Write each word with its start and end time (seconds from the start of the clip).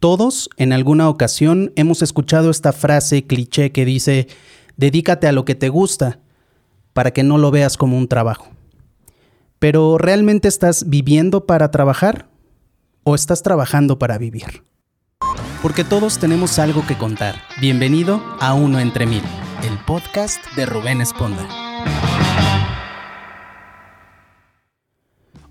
Todos 0.00 0.48
en 0.56 0.72
alguna 0.72 1.10
ocasión 1.10 1.74
hemos 1.76 2.00
escuchado 2.00 2.50
esta 2.50 2.72
frase 2.72 3.26
cliché 3.26 3.70
que 3.70 3.84
dice, 3.84 4.28
dedícate 4.78 5.28
a 5.28 5.32
lo 5.32 5.44
que 5.44 5.54
te 5.54 5.68
gusta 5.68 6.20
para 6.94 7.10
que 7.10 7.22
no 7.22 7.36
lo 7.36 7.50
veas 7.50 7.76
como 7.76 7.98
un 7.98 8.08
trabajo. 8.08 8.48
Pero 9.58 9.98
¿realmente 9.98 10.48
estás 10.48 10.88
viviendo 10.88 11.44
para 11.44 11.70
trabajar 11.70 12.30
o 13.04 13.14
estás 13.14 13.42
trabajando 13.42 13.98
para 13.98 14.16
vivir? 14.16 14.64
Porque 15.60 15.84
todos 15.84 16.18
tenemos 16.18 16.58
algo 16.58 16.82
que 16.86 16.96
contar. 16.96 17.34
Bienvenido 17.60 18.22
a 18.40 18.54
Uno 18.54 18.80
entre 18.80 19.04
Mil, 19.04 19.22
el 19.62 19.78
podcast 19.84 20.42
de 20.56 20.64
Rubén 20.64 21.02
Esponda. 21.02 21.69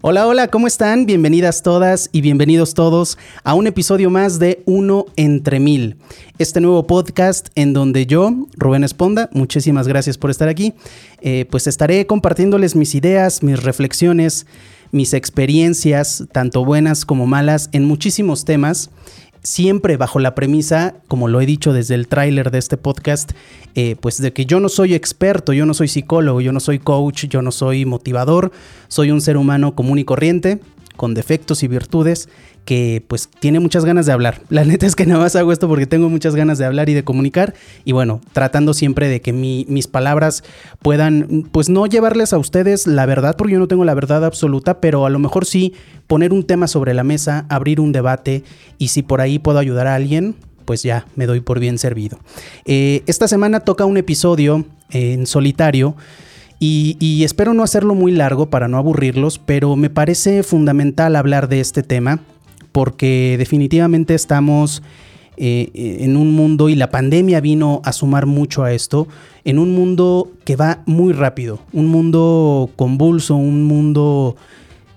Hola, 0.02 0.28
hola, 0.28 0.48
¿cómo 0.48 0.66
están? 0.66 1.06
Bienvenidas 1.06 1.62
todas 1.62 2.08
y 2.14 2.22
bienvenidos 2.22 2.74
todos 2.74 3.18
a 3.44 3.54
un 3.54 3.68
episodio 3.68 4.10
más 4.10 4.40
de 4.40 4.64
Uno 4.66 5.06
entre 5.18 5.60
Mil. 5.60 5.98
Este 6.38 6.62
nuevo 6.62 6.88
podcast 6.88 7.50
en 7.56 7.74
donde 7.74 8.06
yo, 8.06 8.48
Rubén 8.56 8.86
Esponda, 8.86 9.30
muchísimas 9.34 9.90
gracias 9.90 10.18
por 10.18 10.32
estar 10.32 10.48
aquí, 10.48 10.74
eh, 11.20 11.46
pues 11.52 11.68
estaré 11.68 12.08
compartiéndoles 12.08 12.78
mis 12.78 12.96
ideas, 12.96 13.44
mis 13.44 13.62
reflexiones, 13.62 14.46
mis 14.92 15.14
experiencias, 15.14 16.24
tanto 16.32 16.64
buenas 16.64 17.04
como 17.04 17.28
malas, 17.28 17.68
en 17.74 17.84
muchísimos 17.84 18.46
temas 18.46 18.92
siempre 19.44 19.98
bajo 19.98 20.20
la 20.20 20.36
premisa, 20.36 20.96
como 21.08 21.28
lo 21.28 21.42
he 21.42 21.46
dicho 21.46 21.74
desde 21.74 21.96
el 21.96 22.08
tráiler 22.08 22.52
de 22.52 22.58
este 22.58 22.78
podcast, 22.78 23.32
eh, 23.76 23.96
pues 24.00 24.22
de 24.22 24.34
que 24.34 24.46
yo 24.46 24.60
no 24.60 24.70
soy 24.70 24.94
experto, 24.94 25.54
yo 25.54 25.66
no 25.66 25.74
soy 25.74 25.88
psicólogo, 25.88 26.42
yo 26.42 26.52
no 26.52 26.60
soy 26.60 26.80
coach, 26.80 27.26
yo 27.26 27.42
no 27.42 27.52
soy 27.52 27.86
motivador, 27.86 28.52
soy 28.88 29.12
un 29.12 29.22
ser 29.22 29.38
humano 29.38 29.76
común 29.76 30.00
y 30.00 30.04
corriente, 30.04 30.60
con 31.00 31.14
defectos 31.14 31.64
y 31.64 31.70
virtudes, 31.70 32.28
que 32.66 33.02
pues 33.08 33.30
tiene 33.40 33.62
muchas 33.62 33.86
ganas 33.86 34.06
de 34.06 34.12
hablar. 34.12 34.42
La 34.50 34.66
neta 34.66 34.86
es 34.86 34.98
que 34.98 35.06
nada 35.06 35.22
más 35.22 35.34
hago 35.38 35.54
esto 35.54 35.70
porque 35.70 35.86
tengo 35.86 36.10
muchas 36.10 36.36
ganas 36.36 36.58
de 36.58 36.66
hablar 36.66 36.90
y 36.90 36.94
de 36.94 37.06
comunicar 37.06 37.54
y 37.86 37.94
bueno, 37.94 38.20
tratando 38.34 38.74
siempre 38.74 39.08
de 39.08 39.22
que 39.22 39.32
mis 39.32 39.88
palabras 39.88 40.44
puedan 40.82 41.48
pues 41.54 41.70
no 41.70 41.86
llevarles 41.86 42.34
a 42.34 42.38
ustedes 42.38 42.86
la 42.86 43.06
verdad 43.06 43.38
porque 43.38 43.54
yo 43.54 43.60
no 43.60 43.70
tengo 43.70 43.86
la 43.86 43.94
verdad 43.94 44.26
absoluta, 44.26 44.82
pero 44.82 45.06
a 45.06 45.10
lo 45.10 45.20
mejor 45.20 45.46
sí 45.46 45.74
poner 46.08 46.34
un 46.34 46.44
tema 46.44 46.68
sobre 46.68 46.94
la 46.94 47.06
mesa, 47.06 47.46
abrir 47.48 47.80
un 47.80 47.94
debate 47.94 48.44
y 48.78 48.90
si 48.90 49.02
por 49.02 49.22
ahí 49.22 49.40
puedo 49.40 49.58
ayudar 49.58 49.88
a 49.88 49.96
alguien, 49.96 50.36
pues 50.66 50.84
ya 50.84 51.06
me 51.16 51.28
doy 51.28 51.40
por 51.40 51.62
bien 51.62 51.78
servido. 51.78 52.20
Eh, 52.66 53.04
esta 53.08 53.30
semana 53.30 53.62
toca 53.62 53.86
un 53.86 53.96
episodio 53.96 54.66
en 54.92 55.28
solitario. 55.28 55.96
Y, 56.62 57.24
espero 57.24 57.54
no 57.54 57.64
hacerlo 57.64 57.96
muy 57.96 58.12
largo 58.12 58.50
para 58.50 58.68
no 58.68 58.78
aburrirlos, 58.78 59.40
pero 59.40 59.78
me 59.78 59.90
parece 59.90 60.44
fundamental 60.44 61.16
hablar 61.16 61.48
de 61.48 61.62
este 61.62 61.84
tema 61.84 62.20
porque 62.74 63.36
definitivamente 63.38 64.14
estamos 64.14 64.84
eh, 65.38 65.72
en 66.02 66.18
un 66.18 66.34
mundo, 66.34 66.68
y 66.68 66.76
la 66.76 66.90
pandemia 66.90 67.40
vino 67.40 67.82
a 67.86 67.94
sumar 67.94 68.26
mucho 68.26 68.64
a 68.64 68.74
esto, 68.74 69.08
en 69.46 69.58
un 69.58 69.74
mundo 69.74 70.32
que 70.44 70.58
va 70.58 70.84
muy 70.86 71.14
rápido, 71.14 71.60
un 71.72 71.88
mundo 71.88 72.70
convulso, 72.76 73.36
un 73.36 73.64
mundo 73.64 74.36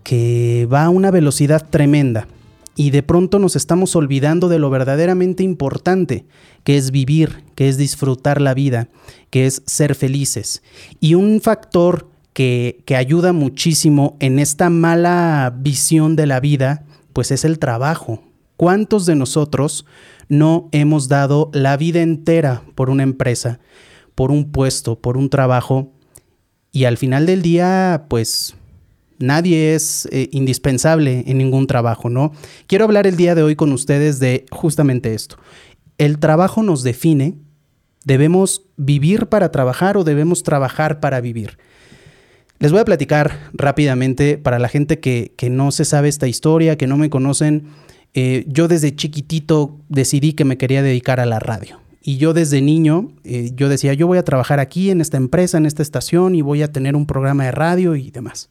que 0.03 0.67
va 0.71 0.85
a 0.85 0.91
una 0.91 1.13
velocidad 1.13 1.65
tremenda. 1.71 2.27
Y 2.75 2.91
de 2.91 3.03
pronto 3.03 3.39
nos 3.39 3.57
estamos 3.57 3.95
olvidando 3.97 4.49
de 4.49 4.59
lo 4.59 4.71
verdaderamente 4.71 5.43
importante, 5.43 6.25
que 6.65 6.77
es 6.77 6.91
vivir, 6.91 7.45
que 7.55 7.69
es 7.69 7.77
disfrutar 7.77 8.41
la 8.41 8.55
vida, 8.55 8.89
que 9.31 9.47
es 9.47 9.63
ser 9.67 9.95
felices. 9.95 10.63
Y 11.01 11.15
un 11.15 11.41
factor 11.41 12.09
que, 12.33 12.83
que 12.87 12.97
ayuda 12.97 13.33
muchísimo 13.33 14.17
en 14.21 14.39
esta 14.39 14.71
mala 14.71 15.55
visión 15.55 16.17
de 16.17 16.27
la 16.27 16.41
vida 16.41 16.85
pues 17.13 17.31
es 17.31 17.45
el 17.45 17.59
trabajo. 17.59 18.23
¿Cuántos 18.57 19.07
de 19.07 19.17
nosotros 19.17 19.87
no 20.29 20.69
hemos 20.73 21.09
dado 21.09 21.51
la 21.53 21.77
vida 21.77 22.01
entera 22.01 22.63
por 22.75 22.91
una 22.91 23.03
empresa, 23.03 23.61
por 24.15 24.31
un 24.31 24.51
puesto, 24.51 24.99
por 24.99 25.17
un 25.17 25.31
trabajo? 25.31 25.93
Y 26.71 26.85
al 26.85 26.97
final 26.97 27.27
del 27.27 27.43
día, 27.43 28.07
pues 28.09 28.55
nadie 29.23 29.75
es 29.75 30.09
eh, 30.13 30.29
indispensable 30.33 31.25
en 31.27 31.39
ningún 31.39 31.67
trabajo, 31.67 32.11
¿no? 32.11 32.33
Quiero 32.67 32.85
hablar 32.85 33.07
el 33.07 33.17
día 33.17 33.35
de 33.35 33.43
hoy 33.43 33.57
con 33.57 33.73
ustedes 33.73 34.19
de 34.19 34.45
justamente 34.51 35.15
esto. 35.15 35.37
El 35.99 36.19
trabajo 36.19 36.63
nos 36.63 36.83
define. 36.83 37.35
¿Debemos 38.05 38.63
vivir 38.77 39.29
para 39.29 39.53
trabajar 39.53 39.97
o 39.97 40.03
debemos 40.03 40.43
trabajar 40.43 40.99
para 40.99 41.21
vivir? 41.21 41.57
Les 42.59 42.73
voy 42.73 42.81
a 42.81 42.85
platicar 42.85 43.51
rápidamente 43.53 44.39
para 44.39 44.59
la 44.59 44.69
gente 44.69 44.99
que, 44.99 45.33
no 45.51 45.71
se 45.71 45.85
sabe 45.85 46.09
esta 46.09 46.29
historia, 46.29 46.77
que 46.77 46.87
no 46.87 46.97
me 46.97 47.11
conocen. 47.11 47.65
Eh, 48.15 48.45
yo 48.49 48.69
desde 48.69 48.95
chiquitito 48.95 49.79
decidí 49.89 50.33
que 50.33 50.45
me 50.45 50.59
quería 50.59 50.83
dedicar 50.83 51.21
a 51.21 51.27
la 51.27 51.39
radio. 51.39 51.81
Y 52.03 52.17
yo 52.17 52.35
desde 52.35 52.61
niño, 52.61 53.13
eh, 53.23 53.53
yo 53.55 53.69
decía, 53.69 53.95
yo 53.95 54.09
voy 54.09 54.19
a 54.19 54.25
trabajar 54.25 54.59
aquí 54.59 54.91
en 54.91 55.01
esta 55.01 55.17
empresa, 55.17 55.59
en 55.59 55.67
esta 55.67 55.83
estación, 55.83 56.35
y 56.35 56.43
voy 56.43 56.63
a 56.63 56.73
tener 56.73 56.97
un 56.97 57.07
programa 57.07 57.45
de 57.45 57.53
radio 57.53 57.95
y 57.95 58.11
demás. 58.11 58.51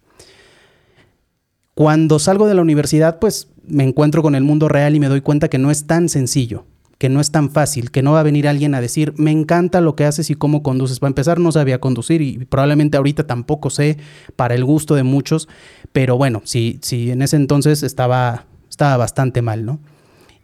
Cuando 1.81 2.19
salgo 2.19 2.45
de 2.45 2.53
la 2.53 2.61
universidad, 2.61 3.17
pues 3.17 3.47
me 3.65 3.83
encuentro 3.83 4.21
con 4.21 4.35
el 4.35 4.43
mundo 4.43 4.69
real 4.69 4.95
y 4.95 4.99
me 4.99 5.07
doy 5.07 5.21
cuenta 5.21 5.47
que 5.47 5.57
no 5.57 5.71
es 5.71 5.87
tan 5.87 6.09
sencillo 6.09 6.67
que 6.99 7.09
no 7.09 7.19
es 7.19 7.31
tan 7.31 7.49
fácil, 7.49 7.89
que 7.89 8.03
no 8.03 8.11
va 8.11 8.19
a 8.19 8.23
venir 8.23 8.47
alguien 8.47 8.75
a 8.75 8.81
decir, 8.81 9.15
me 9.17 9.31
encanta 9.31 9.81
lo 9.81 9.95
que 9.95 10.05
haces 10.05 10.29
y 10.29 10.35
cómo 10.35 10.61
conduces. 10.61 10.99
Para 10.99 11.07
empezar, 11.07 11.39
no 11.39 11.51
sabía 11.51 11.81
conducir 11.81 12.21
y 12.21 12.45
probablemente 12.45 12.97
ahorita 12.97 13.25
tampoco 13.25 13.71
sé 13.71 13.97
para 14.35 14.53
el 14.53 14.63
gusto 14.63 14.93
de 14.93 15.01
muchos, 15.01 15.49
pero 15.91 16.15
bueno, 16.17 16.43
sí, 16.45 16.77
sí, 16.83 17.09
en 17.09 17.23
ese 17.23 17.37
entonces 17.37 17.81
estaba, 17.81 18.45
estaba 18.69 18.97
bastante 18.97 19.41
mal, 19.41 19.65
¿no? 19.65 19.79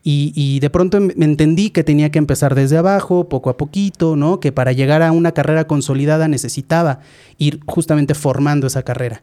Y, 0.09 0.61
de 0.61 0.69
pronto 0.69 1.01
me 1.01 1.25
entendí 1.25 1.69
que 1.69 1.83
tenía 1.83 2.11
que 2.11 2.17
empezar 2.17 2.55
desde 2.55 2.77
abajo, 2.77 3.27
poco 3.27 3.49
a 3.49 3.57
poquito, 3.57 4.15
¿no? 4.15 4.39
Que 4.39 4.53
para 4.53 4.71
llegar 4.71 5.01
a 5.03 5.11
una 5.11 5.33
carrera 5.33 5.67
consolidada 5.67 6.29
necesitaba 6.29 7.01
ir 7.37 7.59
justamente 7.65 8.15
formando 8.15 8.67
esa 8.67 8.83
carrera. 8.83 9.21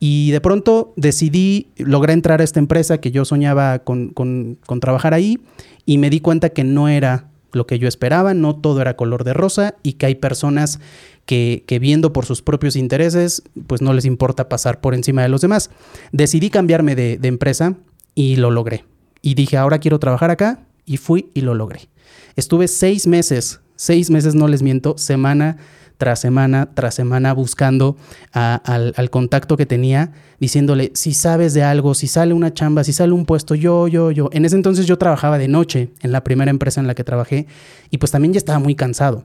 Y 0.00 0.32
de 0.32 0.40
pronto 0.40 0.92
decidí, 0.96 1.68
logré 1.76 2.14
entrar 2.14 2.40
a 2.40 2.44
esta 2.44 2.58
empresa 2.58 2.98
que 2.98 3.12
yo 3.12 3.24
soñaba 3.24 3.78
con, 3.78 4.58
trabajar 4.80 5.14
ahí 5.14 5.38
y 5.86 5.98
me 5.98 6.10
di 6.10 6.18
cuenta 6.18 6.48
que 6.48 6.64
no 6.64 6.88
era 6.88 7.28
lo 7.52 7.68
que 7.68 7.78
yo 7.78 7.86
esperaba, 7.86 8.34
no 8.34 8.56
todo 8.56 8.80
era 8.80 8.96
color 8.96 9.22
de 9.22 9.34
rosa 9.34 9.76
y 9.84 9.92
que 9.92 10.06
hay 10.06 10.16
personas 10.16 10.80
que, 11.26 11.64
viendo 11.80 12.12
por 12.12 12.26
sus 12.26 12.42
propios 12.42 12.74
intereses, 12.74 13.44
pues 13.68 13.82
no 13.82 13.92
les 13.92 14.04
importa 14.04 14.48
pasar 14.48 14.80
por 14.80 14.96
encima 14.96 15.22
de 15.22 15.28
los 15.28 15.42
demás. 15.42 15.70
Decidí 16.10 16.50
cambiarme 16.50 16.96
de 16.96 17.28
empresa 17.28 17.76
y 18.16 18.34
lo 18.34 18.50
logré. 18.50 18.84
Y 19.24 19.34
dije, 19.34 19.56
ahora 19.56 19.78
quiero 19.78 19.98
trabajar 19.98 20.30
acá 20.30 20.66
y 20.84 20.98
fui 20.98 21.30
y 21.32 21.40
lo 21.40 21.54
logré. 21.54 21.88
Estuve 22.36 22.68
seis 22.68 23.06
meses, 23.06 23.62
seis 23.74 24.10
meses 24.10 24.34
no 24.34 24.48
les 24.48 24.60
miento, 24.62 24.98
semana 24.98 25.56
tras 25.96 26.20
semana 26.20 26.74
tras 26.74 26.94
semana 26.94 27.32
buscando 27.32 27.96
al, 28.32 29.08
contacto 29.10 29.56
que 29.56 29.64
tenía, 29.64 30.12
diciéndole, 30.40 30.90
si 30.94 31.14
sabes 31.14 31.54
de 31.54 31.62
algo, 31.62 31.94
si 31.94 32.06
sale 32.06 32.34
una 32.34 32.52
chamba, 32.52 32.84
si 32.84 32.92
sale 32.92 33.14
un 33.14 33.24
puesto, 33.24 33.54
yo, 33.54 33.88
yo, 33.88 34.10
yo. 34.10 34.28
En 34.32 34.44
ese 34.44 34.56
entonces 34.56 34.84
yo 34.84 34.98
trabajaba 34.98 35.38
de 35.38 35.48
noche 35.48 35.88
en 36.02 36.12
la 36.12 36.22
primera 36.22 36.50
empresa 36.50 36.82
en 36.82 36.86
la 36.86 36.94
que 36.94 37.02
trabajé 37.02 37.46
y 37.90 37.96
pues 37.96 38.12
también 38.12 38.34
ya 38.34 38.38
estaba 38.38 38.58
muy 38.58 38.74
cansado. 38.74 39.24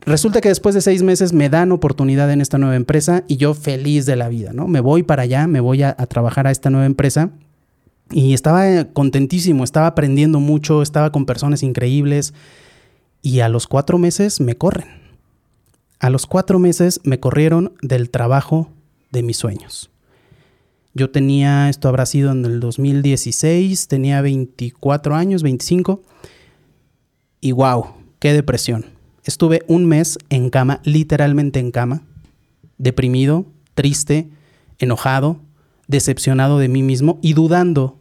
Resulta 0.00 0.40
que 0.40 0.48
después 0.48 0.74
de 0.74 0.80
seis 0.80 1.04
meses 1.04 1.32
me 1.32 1.48
dan 1.48 1.70
oportunidad 1.70 2.32
en 2.32 2.40
esta 2.40 2.58
nueva 2.58 2.74
empresa 2.74 3.22
y 3.28 3.36
yo 3.36 3.54
feliz 3.54 4.04
de 4.04 4.16
la 4.16 4.28
vida, 4.28 4.52
¿no? 4.52 4.66
Me 4.66 4.80
voy 4.80 5.04
para 5.04 5.22
allá, 5.22 5.46
me 5.46 5.60
voy 5.60 5.84
a, 5.84 5.94
trabajar 5.94 6.48
a 6.48 6.50
esta 6.50 6.70
nueva 6.70 6.86
empresa 6.86 7.30
y 8.10 8.34
estaba 8.34 8.84
contentísimo, 8.86 9.64
estaba 9.64 9.88
aprendiendo 9.88 10.40
mucho, 10.40 10.82
estaba 10.82 11.12
con 11.12 11.26
personas 11.26 11.62
increíbles 11.62 12.34
y 13.22 13.40
a 13.40 13.48
los 13.48 13.66
cuatro 13.66 13.98
meses 13.98 14.40
me 14.40 14.56
corren. 14.56 14.88
A 16.00 16.10
los 16.10 16.26
cuatro 16.26 16.58
meses 16.58 17.00
me 17.04 17.20
corrieron 17.20 17.72
del 17.82 18.10
trabajo 18.10 18.70
de 19.10 19.22
mis 19.22 19.36
sueños. 19.36 19.90
Yo 20.94 21.10
tenía, 21.10 21.68
esto 21.68 21.88
habrá 21.88 22.06
sido 22.06 22.30
en 22.32 22.44
el 22.44 22.60
2016, 22.60 23.88
tenía 23.88 24.20
24 24.20 25.14
años, 25.14 25.42
25. 25.42 26.02
Y 27.40 27.52
wow, 27.52 27.86
qué 28.18 28.32
depresión. 28.32 28.86
Estuve 29.24 29.62
un 29.68 29.86
mes 29.86 30.18
en 30.30 30.50
cama, 30.50 30.80
literalmente 30.84 31.60
en 31.60 31.70
cama, 31.70 32.02
deprimido, 32.78 33.44
triste, 33.74 34.28
enojado, 34.78 35.40
decepcionado 35.88 36.58
de 36.58 36.68
mí 36.68 36.82
mismo 36.82 37.18
y 37.22 37.34
dudando 37.34 37.97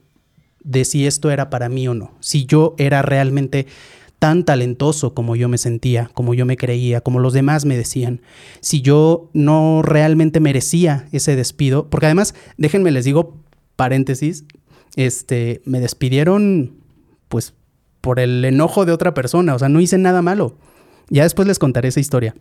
de 0.67 0.85
si 0.85 1.07
esto 1.07 1.31
era 1.31 1.49
para 1.49 1.69
mí 1.69 1.87
o 1.87 1.93
no, 1.93 2.11
si 2.19 2.45
yo 2.45 2.75
era 2.77 3.01
realmente 3.01 3.65
tan 4.19 4.43
talentoso 4.43 5.13
como 5.13 5.35
yo 5.35 5.47
me 5.47 5.57
sentía, 5.57 6.09
como 6.13 6.33
yo 6.33 6.45
me 6.45 6.57
creía, 6.57 7.01
como 7.01 7.19
los 7.19 7.33
demás 7.33 7.65
me 7.65 7.77
decían, 7.77 8.21
si 8.59 8.81
yo 8.81 9.29
no 9.33 9.81
realmente 9.81 10.39
merecía 10.39 11.07
ese 11.11 11.35
despido, 11.35 11.89
porque 11.89 12.07
además, 12.07 12.35
déjenme 12.57 12.91
les 12.91 13.05
digo, 13.05 13.37
paréntesis, 13.75 14.43
este, 14.95 15.61
me 15.65 15.79
despidieron 15.79 16.73
pues 17.29 17.53
por 18.01 18.19
el 18.19 18.43
enojo 18.43 18.85
de 18.85 18.91
otra 18.91 19.13
persona, 19.13 19.55
o 19.55 19.59
sea, 19.59 19.69
no 19.69 19.79
hice 19.79 19.97
nada 19.97 20.21
malo. 20.21 20.57
Ya 21.09 21.23
después 21.23 21.47
les 21.47 21.59
contaré 21.59 21.89
esa 21.89 21.99
historia. 21.99 22.35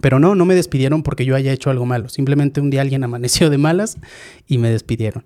Pero 0.00 0.18
no, 0.18 0.34
no 0.34 0.44
me 0.44 0.54
despidieron 0.54 1.02
porque 1.02 1.24
yo 1.24 1.34
haya 1.34 1.52
hecho 1.52 1.70
algo 1.70 1.86
malo. 1.86 2.08
Simplemente 2.08 2.60
un 2.60 2.70
día 2.70 2.82
alguien 2.82 3.02
amaneció 3.02 3.50
de 3.50 3.58
malas 3.58 3.96
y 4.46 4.58
me 4.58 4.70
despidieron. 4.70 5.24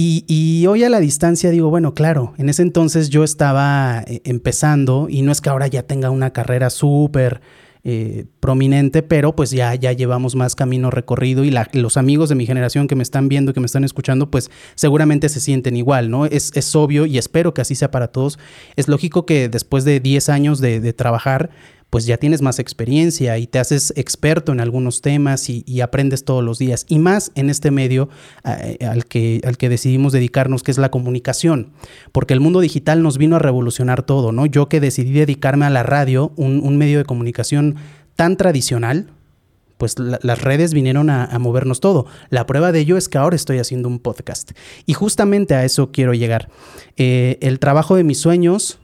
Y, 0.00 0.64
hoy 0.68 0.84
a 0.84 0.88
la 0.88 1.00
distancia 1.00 1.50
digo, 1.50 1.70
bueno, 1.70 1.92
claro, 1.92 2.32
en 2.38 2.48
ese 2.48 2.62
entonces 2.62 3.10
yo 3.10 3.24
estaba 3.24 4.04
eh, 4.06 4.20
empezando 4.22 5.08
y 5.10 5.22
no 5.22 5.32
es 5.32 5.40
que 5.40 5.50
ahora 5.50 5.66
ya 5.66 5.82
tenga 5.82 6.10
una 6.10 6.32
carrera 6.32 6.70
súper 6.70 7.40
eh, 7.82 8.26
prominente, 8.38 9.02
pero 9.02 9.34
pues 9.34 9.50
ya, 9.50 9.74
ya 9.74 9.90
llevamos 9.90 10.36
más 10.36 10.54
camino 10.54 10.92
recorrido 10.92 11.42
y 11.44 11.52
los 11.72 11.96
amigos 11.96 12.28
de 12.28 12.36
mi 12.36 12.46
generación 12.46 12.86
que 12.86 12.94
me 12.94 13.02
están 13.02 13.28
viendo, 13.28 13.52
que 13.52 13.58
me 13.58 13.66
están 13.66 13.82
escuchando, 13.82 14.30
pues 14.30 14.52
seguramente 14.76 15.28
se 15.28 15.40
sienten 15.40 15.74
igual, 15.74 16.10
¿no? 16.10 16.26
Es, 16.26 16.52
es 16.54 16.76
obvio 16.76 17.04
y 17.04 17.18
espero 17.18 17.52
que 17.52 17.62
así 17.62 17.74
sea 17.74 17.90
para 17.90 18.06
todos. 18.06 18.38
Es 18.76 18.86
lógico 18.86 19.26
que 19.26 19.48
después 19.48 19.84
de 19.84 19.98
10 19.98 20.28
años 20.28 20.60
de 20.60 20.92
trabajar, 20.92 21.50
pues 21.90 22.04
ya 22.04 22.18
tienes 22.18 22.42
más 22.42 22.58
experiencia 22.58 23.38
y 23.38 23.46
te 23.46 23.58
haces 23.58 23.94
experto 23.96 24.52
en 24.52 24.60
algunos 24.60 25.00
temas 25.00 25.48
y, 25.48 25.80
aprendes 25.80 26.24
todos 26.24 26.44
los 26.44 26.58
días. 26.58 26.84
Y 26.88 26.98
más 26.98 27.30
en 27.34 27.50
este 27.50 27.70
medio 27.70 28.08
eh, 28.44 28.78
al, 28.84 29.06
que, 29.06 29.40
al 29.44 29.56
que 29.56 29.68
decidimos 29.68 30.12
dedicarnos, 30.12 30.62
que 30.62 30.70
es 30.70 30.78
la 30.78 30.90
comunicación. 30.90 31.72
Porque 32.12 32.34
el 32.34 32.40
mundo 32.40 32.60
digital 32.60 33.02
nos 33.02 33.16
vino 33.16 33.36
a 33.36 33.38
revolucionar 33.38 34.02
todo, 34.02 34.32
¿no? 34.32 34.44
Yo 34.44 34.68
que 34.68 34.80
decidí 34.80 35.12
dedicarme 35.12 35.64
a 35.64 35.70
la 35.70 35.82
radio, 35.82 36.32
un, 36.36 36.76
medio 36.76 36.98
de 36.98 37.04
comunicación 37.04 37.76
tan 38.16 38.36
tradicional, 38.36 39.10
pues 39.78 39.94
las 39.98 40.42
redes 40.42 40.74
vinieron 40.74 41.08
a, 41.08 41.38
movernos 41.38 41.80
todo. 41.80 42.06
La 42.28 42.46
prueba 42.46 42.72
de 42.72 42.80
ello 42.80 42.96
es 42.96 43.08
que 43.08 43.16
ahora 43.16 43.36
estoy 43.36 43.58
haciendo 43.58 43.88
un 43.88 44.00
podcast. 44.00 44.50
Y 44.84 44.92
justamente 44.92 45.54
a 45.54 45.64
eso 45.64 45.90
quiero 45.92 46.12
llegar. 46.12 46.50
Eh, 46.96 47.38
el 47.40 47.60
trabajo 47.60 47.96
de 47.96 48.04
mis 48.04 48.20
sueños 48.20 48.80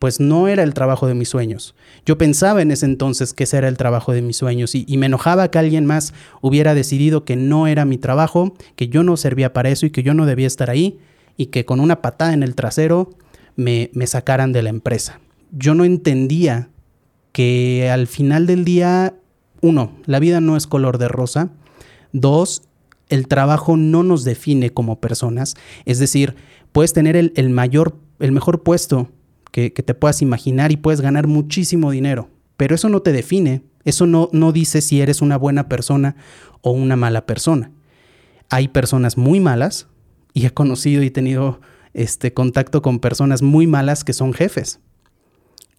pues 0.00 0.18
no 0.18 0.48
era 0.48 0.62
el 0.62 0.72
trabajo 0.74 1.06
de 1.06 1.14
mis 1.14 1.28
sueños. 1.28 1.74
Yo 2.06 2.16
pensaba 2.16 2.62
en 2.62 2.70
ese 2.70 2.86
entonces 2.86 3.34
que 3.34 3.44
ese 3.44 3.58
era 3.58 3.68
el 3.68 3.76
trabajo 3.76 4.12
de 4.12 4.22
mis 4.22 4.38
sueños 4.38 4.74
y, 4.74 4.86
me 4.96 5.06
enojaba 5.06 5.50
que 5.50 5.58
alguien 5.58 5.84
más 5.84 6.14
hubiera 6.40 6.74
decidido 6.74 7.24
que 7.24 7.36
no 7.36 7.66
era 7.66 7.84
mi 7.84 7.98
trabajo, 7.98 8.54
que 8.76 8.88
yo 8.88 9.02
no 9.04 9.18
servía 9.18 9.52
para 9.52 9.68
eso 9.68 9.84
y 9.84 9.90
que 9.90 10.02
yo 10.02 10.14
no 10.14 10.24
debía 10.24 10.46
estar 10.46 10.70
ahí 10.70 10.98
y 11.36 11.46
que 11.46 11.66
con 11.66 11.80
una 11.80 12.00
patada 12.00 12.32
en 12.32 12.42
el 12.42 12.54
trasero 12.54 13.10
me, 13.56 13.90
me 13.92 14.06
sacaran 14.06 14.52
de 14.52 14.62
la 14.62 14.70
empresa. 14.70 15.20
Yo 15.52 15.74
no 15.74 15.84
entendía 15.84 16.70
que 17.32 17.90
al 17.90 18.06
final 18.06 18.46
del 18.46 18.64
día, 18.64 19.14
uno, 19.60 19.92
la 20.06 20.18
vida 20.18 20.40
no 20.40 20.56
es 20.56 20.66
color 20.66 20.96
de 20.96 21.08
rosa. 21.08 21.50
Dos, 22.14 22.62
el 23.10 23.28
trabajo 23.28 23.76
no 23.76 24.02
nos 24.02 24.24
define 24.24 24.70
como 24.70 24.98
personas. 24.98 25.56
Es 25.84 25.98
decir, 25.98 26.36
puedes 26.72 26.94
tener 26.94 27.16
el, 27.16 27.34
el 27.36 27.50
mayor, 27.50 27.98
el 28.18 28.32
mejor 28.32 28.62
puesto 28.62 29.10
que, 29.50 29.70
te 29.70 29.94
puedas 29.94 30.22
imaginar 30.22 30.72
y 30.72 30.76
puedes 30.76 31.00
ganar 31.00 31.26
muchísimo 31.26 31.90
dinero. 31.90 32.30
Pero 32.56 32.74
eso 32.74 32.88
no 32.88 33.00
te 33.00 33.12
define, 33.12 33.62
eso 33.84 34.06
no, 34.06 34.28
no 34.32 34.52
dice 34.52 34.80
si 34.80 35.00
eres 35.00 35.22
una 35.22 35.36
buena 35.36 35.68
persona 35.68 36.16
o 36.60 36.72
una 36.72 36.96
mala 36.96 37.26
persona. 37.26 37.70
Hay 38.48 38.68
personas 38.68 39.16
muy 39.16 39.40
malas 39.40 39.88
y 40.34 40.46
he 40.46 40.50
conocido 40.50 41.02
y 41.02 41.10
tenido 41.10 41.60
este 41.94 42.32
contacto 42.32 42.82
con 42.82 43.00
personas 43.00 43.42
muy 43.42 43.66
malas 43.66 44.04
que 44.04 44.12
son 44.12 44.32
jefes. 44.32 44.80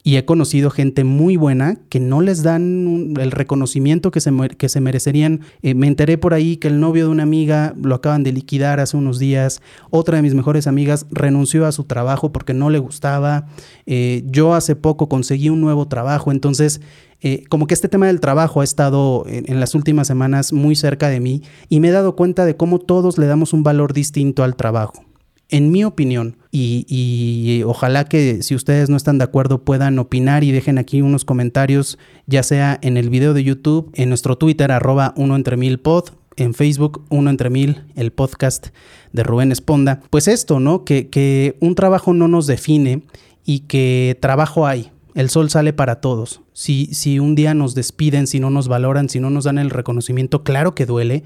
Y 0.04 0.16
he 0.16 0.26
conocido 0.26 0.70
gente 0.70 1.04
muy 1.04 1.38
buena 1.38 1.78
que 1.90 2.00
no 2.00 2.22
les 2.22 2.44
dan 2.44 3.14
el 3.20 3.32
reconocimiento 3.32 4.12
que 4.12 4.20
se, 4.20 4.32
que 4.58 4.70
se 4.70 4.82
merecerían. 4.82 5.42
Eh, 5.62 5.76
me 5.76 5.88
enteré 5.88 6.18
por 6.18 6.34
ahí 6.34 6.58
que 6.58 6.68
el 6.68 6.80
novio 6.80 7.06
de 7.06 7.12
una 7.12 7.24
amiga 7.24 7.74
lo 7.82 7.96
acaban 7.96 8.24
de 8.24 8.32
liquidar 8.32 8.80
hace 8.80 8.98
unos 8.98 9.20
días. 9.20 9.62
Otra 9.90 10.18
de 10.18 10.24
mis 10.24 10.34
mejores 10.34 10.68
amigas 10.68 11.06
renunció 11.12 11.66
a 11.66 11.72
su 11.72 11.84
trabajo 11.84 12.32
porque 12.32 12.54
no 12.54 12.70
le 12.70 12.80
gustaba. 12.80 13.48
Eh, 13.86 14.24
yo 14.26 14.54
hace 14.54 14.76
poco 14.76 15.08
conseguí 15.08 15.50
un 15.50 15.62
nuevo 15.62 15.88
trabajo. 15.88 16.32
Entonces, 16.32 16.82
eh, 17.22 17.44
como 17.50 17.68
que 17.68 17.76
este 17.76 17.88
tema 17.88 18.08
del 18.08 18.20
trabajo 18.20 18.62
ha 18.62 18.64
estado 18.64 19.26
en, 19.28 19.60
las 19.60 19.76
últimas 19.76 20.08
semanas 20.08 20.54
muy 20.54 20.76
cerca 20.76 21.08
de 21.08 21.20
mí 21.20 21.44
y 21.70 21.80
me 21.80 21.90
he 21.90 21.92
dado 21.92 22.16
cuenta 22.16 22.46
de 22.46 22.58
cómo 22.58 22.80
todos 22.80 23.20
le 23.20 23.28
damos 23.28 23.54
un 23.54 23.62
valor 23.62 23.94
distinto 23.94 24.44
al 24.44 24.56
trabajo 24.56 25.11
en 25.52 25.72
mi 25.72 25.84
opinión, 25.84 26.38
y, 26.52 27.64
ojalá 27.66 28.06
que 28.06 28.44
si 28.44 28.56
ustedes 28.56 28.90
no 28.90 28.98
están 28.98 29.18
de 29.18 29.24
acuerdo 29.24 29.64
puedan 29.64 30.00
opinar 30.00 30.44
y 30.44 30.52
dejen 30.52 30.78
aquí 30.78 31.02
unos 31.02 31.24
comentarios, 31.24 31.98
ya 32.26 32.44
sea 32.44 32.78
en 32.82 32.98
el 32.98 33.10
video 33.10 33.34
de 33.34 33.44
YouTube, 33.44 33.92
en 33.94 34.10
nuestro 34.10 34.38
Twitter, 34.38 34.72
arroba 34.72 35.14
uno 35.16 35.36
entre 35.36 35.56
mil 35.56 35.80
pod, 35.80 36.10
en 36.36 36.54
Facebook, 36.54 37.06
uno 37.10 37.30
entre 37.30 37.50
mil, 37.50 37.84
el 37.96 38.12
podcast 38.12 38.68
de 39.14 39.24
Rubén 39.24 39.52
Esponda. 39.52 40.02
Pues 40.10 40.28
esto, 40.28 40.60
¿no? 40.60 40.84
Que, 40.84 41.10
que 41.10 41.56
un 41.60 41.76
trabajo 41.76 42.14
no 42.14 42.28
nos 42.28 42.48
define 42.48 43.04
y 43.46 43.60
que 43.62 44.18
trabajo 44.20 44.68
hay. 44.68 44.92
El 45.14 45.30
sol 45.30 45.50
sale 45.50 45.74
para 45.74 46.00
todos. 46.00 46.42
Si, 46.54 46.88
si 46.94 47.20
un 47.20 47.36
día 47.36 47.54
nos 47.54 47.76
despiden, 47.76 48.28
si 48.28 48.40
no 48.40 48.50
nos 48.50 48.70
valoran, 48.70 49.10
si 49.10 49.20
no 49.20 49.30
nos 49.30 49.44
dan 49.44 49.58
el 49.58 49.70
reconocimiento, 49.70 50.44
claro 50.44 50.74
que 50.74 50.86
duele, 50.86 51.24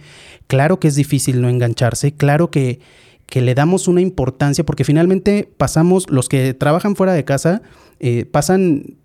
claro 0.48 0.80
que 0.80 0.88
es 0.88 0.96
difícil 0.96 1.42
no 1.42 1.50
engancharse, 1.50 2.14
claro 2.14 2.50
que, 2.50 2.80
que 3.26 3.42
le 3.42 3.56
damos 3.56 3.88
una 3.88 4.02
importancia, 4.02 4.66
porque 4.66 4.84
finalmente 4.84 5.50
pasamos, 5.58 6.10
los 6.10 6.30
que 6.30 6.54
trabajan 6.54 6.96
fuera 6.96 7.14
de 7.14 7.26
casa, 7.26 7.62
eh, 8.00 8.26
pasan, 8.26 8.98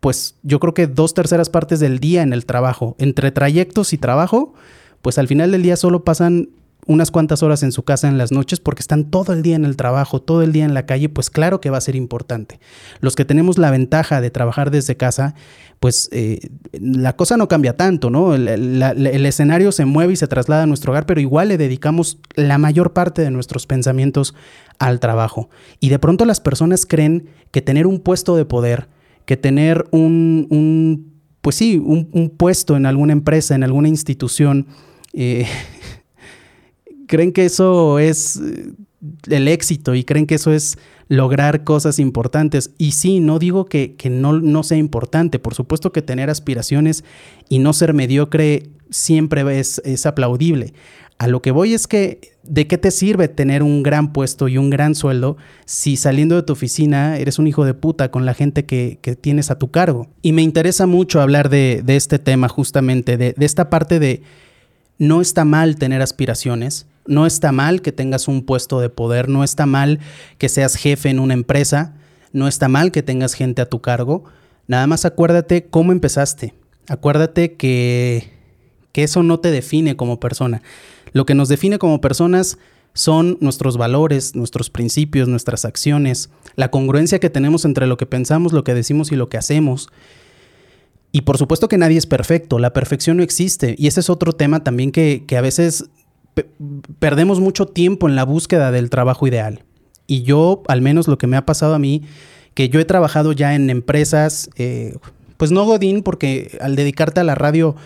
pues 0.00 0.36
yo 0.42 0.60
creo 0.60 0.74
que 0.74 0.86
dos 0.86 1.14
terceras 1.14 1.50
partes 1.50 1.80
del 1.80 1.98
día 1.98 2.22
en 2.22 2.32
el 2.32 2.46
trabajo, 2.46 2.96
entre 2.98 3.32
trayectos 3.32 3.92
y 3.92 3.98
trabajo, 3.98 4.54
pues 5.02 5.18
al 5.18 5.28
final 5.28 5.52
del 5.52 5.62
día 5.62 5.76
solo 5.76 6.04
pasan 6.04 6.50
unas 6.86 7.10
cuantas 7.10 7.42
horas 7.42 7.62
en 7.62 7.72
su 7.72 7.82
casa 7.82 8.08
en 8.08 8.18
las 8.18 8.32
noches 8.32 8.60
porque 8.60 8.80
están 8.80 9.10
todo 9.10 9.32
el 9.32 9.42
día 9.42 9.56
en 9.56 9.64
el 9.64 9.76
trabajo, 9.76 10.20
todo 10.20 10.42
el 10.42 10.52
día 10.52 10.64
en 10.64 10.74
la 10.74 10.86
calle, 10.86 11.08
pues 11.08 11.30
claro 11.30 11.60
que 11.60 11.70
va 11.70 11.78
a 11.78 11.80
ser 11.80 11.96
importante. 11.96 12.60
Los 13.00 13.16
que 13.16 13.24
tenemos 13.24 13.58
la 13.58 13.70
ventaja 13.70 14.20
de 14.20 14.30
trabajar 14.30 14.70
desde 14.70 14.96
casa, 14.96 15.34
pues 15.78 16.08
eh, 16.12 16.50
la 16.72 17.16
cosa 17.16 17.36
no 17.36 17.48
cambia 17.48 17.76
tanto, 17.76 18.10
¿no? 18.10 18.34
El, 18.34 19.26
escenario 19.26 19.72
se 19.72 19.84
mueve 19.84 20.12
y 20.12 20.16
se 20.16 20.26
traslada 20.26 20.64
a 20.64 20.66
nuestro 20.66 20.92
hogar, 20.92 21.06
pero 21.06 21.20
igual 21.20 21.48
le 21.48 21.58
dedicamos 21.58 22.18
la 22.34 22.58
mayor 22.58 22.92
parte 22.92 23.22
de 23.22 23.30
nuestros 23.30 23.66
pensamientos 23.66 24.34
al 24.78 25.00
trabajo. 25.00 25.48
Y 25.80 25.88
de 25.88 25.98
pronto 25.98 26.24
las 26.24 26.40
personas 26.40 26.86
creen 26.86 27.30
que 27.50 27.62
tener 27.62 27.86
un 27.86 28.00
puesto 28.00 28.36
de 28.36 28.44
poder, 28.44 28.88
que 29.24 29.36
tener 29.36 29.86
un, 29.90 30.46
un 30.50 31.14
pues 31.40 31.56
sí, 31.56 31.78
un, 31.78 32.08
un, 32.12 32.30
puesto 32.30 32.76
en 32.76 32.84
alguna 32.84 33.12
empresa, 33.12 33.54
en 33.54 33.64
alguna 33.64 33.88
institución, 33.88 34.66
eh, 35.12 35.46
creen 37.10 37.32
que 37.32 37.44
eso 37.44 37.98
es 37.98 38.36
eh, 38.36 38.72
el 39.28 39.48
éxito 39.48 39.94
y 39.96 40.04
creen 40.04 40.26
que 40.26 40.36
eso 40.36 40.52
es 40.52 40.78
lograr 41.08 41.64
cosas 41.64 41.98
importantes. 41.98 42.70
Y 42.78 42.92
sí, 42.92 43.18
no 43.18 43.38
digo 43.40 43.66
que, 43.66 43.96
no, 44.08 44.62
sea 44.62 44.78
importante, 44.78 45.40
por 45.40 45.54
supuesto 45.54 45.92
que 45.92 46.02
tener 46.02 46.30
aspiraciones 46.30 47.04
y 47.48 47.58
no 47.58 47.72
ser 47.72 47.94
mediocre 47.94 48.70
siempre 48.90 49.58
es, 49.58 50.06
aplaudible. 50.06 50.72
A 51.18 51.26
lo 51.26 51.42
que 51.42 51.50
voy 51.50 51.74
es 51.74 51.88
que, 51.88 52.32
¿de 52.44 52.66
qué 52.66 52.78
te 52.78 52.92
sirve 52.92 53.26
tener 53.26 53.62
un 53.62 53.82
gran 53.82 54.12
puesto 54.12 54.46
y 54.46 54.56
un 54.56 54.70
gran 54.70 54.94
sueldo 54.94 55.36
si 55.66 55.96
saliendo 55.96 56.36
de 56.36 56.42
tu 56.44 56.52
oficina 56.52 57.18
eres 57.18 57.38
un 57.38 57.46
hijo 57.46 57.64
de 57.64 57.74
puta 57.74 58.10
con 58.10 58.24
la 58.24 58.34
gente 58.34 58.64
que, 58.64 58.98
tienes 59.20 59.50
a 59.50 59.58
tu 59.58 59.72
cargo? 59.72 60.06
Y 60.22 60.32
me 60.32 60.42
interesa 60.42 60.86
mucho 60.86 61.20
hablar 61.20 61.50
de, 61.50 61.82
este 61.88 62.20
tema 62.20 62.48
justamente, 62.48 63.16
de 63.16 63.34
esta 63.40 63.68
parte 63.68 63.98
de 63.98 64.22
no 65.00 65.22
está 65.22 65.44
mal 65.44 65.76
tener 65.76 66.02
aspiraciones, 66.02 66.86
no 67.10 67.26
está 67.26 67.50
mal 67.50 67.82
que 67.82 67.90
tengas 67.90 68.28
un 68.28 68.42
puesto 68.42 68.80
de 68.80 68.88
poder, 68.88 69.28
no 69.28 69.42
está 69.42 69.66
mal 69.66 69.98
que 70.38 70.48
seas 70.48 70.76
jefe 70.76 71.10
en 71.10 71.18
una 71.18 71.34
empresa, 71.34 71.96
no 72.32 72.46
está 72.46 72.68
mal 72.68 72.92
que 72.92 73.02
tengas 73.02 73.34
gente 73.34 73.60
a 73.60 73.68
tu 73.68 73.80
cargo. 73.80 74.24
Nada 74.68 74.86
más 74.86 75.04
acuérdate 75.04 75.66
cómo 75.66 75.90
empezaste. 75.90 76.54
Acuérdate 76.88 77.54
que, 77.54 78.30
que 78.92 79.02
eso 79.02 79.24
no 79.24 79.40
te 79.40 79.50
define 79.50 79.96
como 79.96 80.20
persona. 80.20 80.62
Lo 81.12 81.26
que 81.26 81.34
nos 81.34 81.48
define 81.48 81.80
como 81.80 82.00
personas 82.00 82.58
son 82.94 83.38
nuestros 83.40 83.76
valores, 83.76 84.36
nuestros 84.36 84.70
principios, 84.70 85.26
nuestras 85.26 85.64
acciones, 85.64 86.30
la 86.54 86.70
congruencia 86.70 87.18
que 87.18 87.28
tenemos 87.28 87.64
entre 87.64 87.88
lo 87.88 87.96
que 87.96 88.06
pensamos, 88.06 88.52
lo 88.52 88.62
que 88.62 88.74
decimos 88.74 89.10
y 89.10 89.16
lo 89.16 89.28
que 89.28 89.36
hacemos. 89.36 89.88
Y 91.10 91.22
por 91.22 91.38
supuesto 91.38 91.66
que 91.66 91.76
nadie 91.76 91.98
es 91.98 92.06
perfecto, 92.06 92.60
la 92.60 92.72
perfección 92.72 93.16
no 93.16 93.24
existe. 93.24 93.74
Y 93.76 93.88
ese 93.88 93.98
es 93.98 94.10
otro 94.10 94.32
tema 94.32 94.62
también 94.62 94.92
que, 94.92 95.24
que 95.26 95.36
a 95.36 95.40
veces 95.40 95.90
perdemos 96.98 97.40
mucho 97.40 97.66
tiempo 97.66 98.08
en 98.08 98.16
la 98.16 98.24
búsqueda 98.24 98.70
del 98.70 98.90
trabajo 98.90 99.26
ideal. 99.26 99.64
Y 100.06 100.22
yo, 100.22 100.62
al 100.68 100.82
menos 100.82 101.08
lo 101.08 101.18
que 101.18 101.26
me 101.26 101.36
ha 101.36 101.46
pasado 101.46 101.74
a 101.74 101.78
mí, 101.78 102.02
que 102.54 102.68
yo 102.68 102.80
he 102.80 102.84
trabajado 102.84 103.32
ya 103.32 103.54
en 103.54 103.70
empresas, 103.70 104.50
eh, 104.56 104.96
pues 105.36 105.52
no 105.52 105.64
Godín, 105.64 106.02
porque 106.02 106.58
al 106.60 106.76
dedicarte 106.76 107.20
a 107.20 107.24
la 107.24 107.34
radio, 107.34 107.76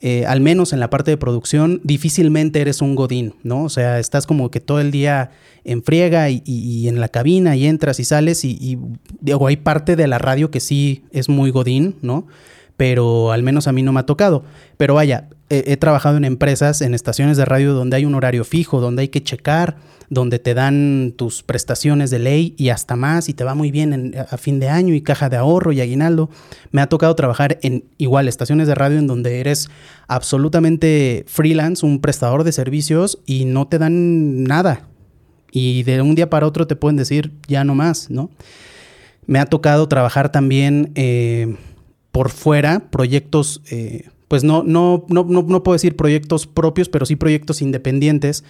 eh, 0.00 0.26
al 0.26 0.40
menos 0.40 0.72
en 0.72 0.80
la 0.80 0.90
parte 0.90 1.10
de 1.10 1.16
producción, 1.16 1.80
difícilmente 1.84 2.60
eres 2.60 2.82
un 2.82 2.94
Godín, 2.94 3.34
¿no? 3.42 3.64
O 3.64 3.68
sea, 3.70 3.98
estás 3.98 4.26
como 4.26 4.50
que 4.50 4.60
todo 4.60 4.80
el 4.80 4.90
día 4.90 5.30
en 5.64 5.82
friega 5.82 6.28
y, 6.28 6.88
en 6.88 7.00
la 7.00 7.08
cabina 7.08 7.56
y 7.56 7.66
entras 7.66 7.98
y 7.98 8.04
sales 8.04 8.44
y, 8.44 8.58
y 8.60 8.78
digo, 9.20 9.46
hay 9.46 9.56
parte 9.56 9.96
de 9.96 10.06
la 10.06 10.18
radio 10.18 10.50
que 10.50 10.60
sí 10.60 11.04
es 11.10 11.30
muy 11.30 11.50
Godín, 11.50 11.96
¿no? 12.02 12.26
pero 12.76 13.32
al 13.32 13.42
menos 13.42 13.68
a 13.68 13.72
mí 13.72 13.82
no 13.82 13.92
me 13.92 14.00
ha 14.00 14.06
tocado. 14.06 14.44
Pero 14.76 14.94
vaya, 14.94 15.28
he, 15.58 15.76
trabajado 15.76 16.16
en 16.16 16.24
empresas, 16.24 16.80
en 16.80 16.94
estaciones 16.94 17.36
de 17.36 17.44
radio 17.44 17.74
donde 17.74 17.96
hay 17.96 18.04
un 18.04 18.14
horario 18.14 18.44
fijo, 18.44 18.80
donde 18.80 19.02
hay 19.02 19.08
que 19.08 19.22
checar, 19.22 19.76
donde 20.10 20.38
te 20.38 20.54
dan 20.54 21.14
tus 21.16 21.42
prestaciones 21.42 22.10
de 22.10 22.18
ley 22.18 22.54
y 22.56 22.70
hasta 22.70 22.96
más 22.96 23.28
y 23.28 23.34
te 23.34 23.44
va 23.44 23.54
muy 23.54 23.70
bien 23.70 24.14
a 24.30 24.36
fin 24.36 24.60
de 24.60 24.68
año 24.68 24.94
y 24.94 25.00
caja 25.00 25.28
de 25.28 25.36
ahorro 25.36 25.72
y 25.72 25.80
aguinaldo. 25.80 26.30
Me 26.70 26.80
ha 26.80 26.88
tocado 26.88 27.14
trabajar 27.14 27.58
en 27.62 27.84
igual 27.98 28.28
estaciones 28.28 28.66
de 28.66 28.74
radio 28.74 28.98
en 28.98 29.06
donde 29.06 29.40
eres 29.40 29.68
absolutamente 30.08 31.24
freelance, 31.26 31.84
un 31.84 32.00
prestador 32.00 32.44
de 32.44 32.52
servicios 32.52 33.20
y 33.26 33.44
no 33.44 33.66
te 33.68 33.78
dan 33.78 34.44
nada. 34.44 34.88
y 35.56 35.84
de 35.84 36.02
un 36.02 36.16
día 36.16 36.28
para 36.28 36.48
otro 36.48 36.66
te 36.66 36.74
pueden 36.74 36.96
decir 36.96 37.32
ya 37.46 37.62
no 37.62 37.76
más, 37.76 38.10
¿no? 38.10 38.28
Me 39.26 39.38
ha 39.38 39.46
tocado 39.46 39.88
trabajar 39.88 40.30
también 40.30 40.92
eh, 40.94 41.56
por 42.12 42.30
fuera, 42.30 42.90
proyectos, 42.90 43.62
eh, 43.70 44.08
pues 44.34 44.42
no, 44.42 44.64
no, 44.64 45.06
no, 45.10 45.22
no, 45.22 45.62
puedo 45.62 45.74
decir 45.74 45.94
proyectos 45.94 46.48
propios, 46.48 46.88
pero 46.88 47.06
sí 47.06 47.14
proyectos 47.14 47.62
independientes. 47.62 48.42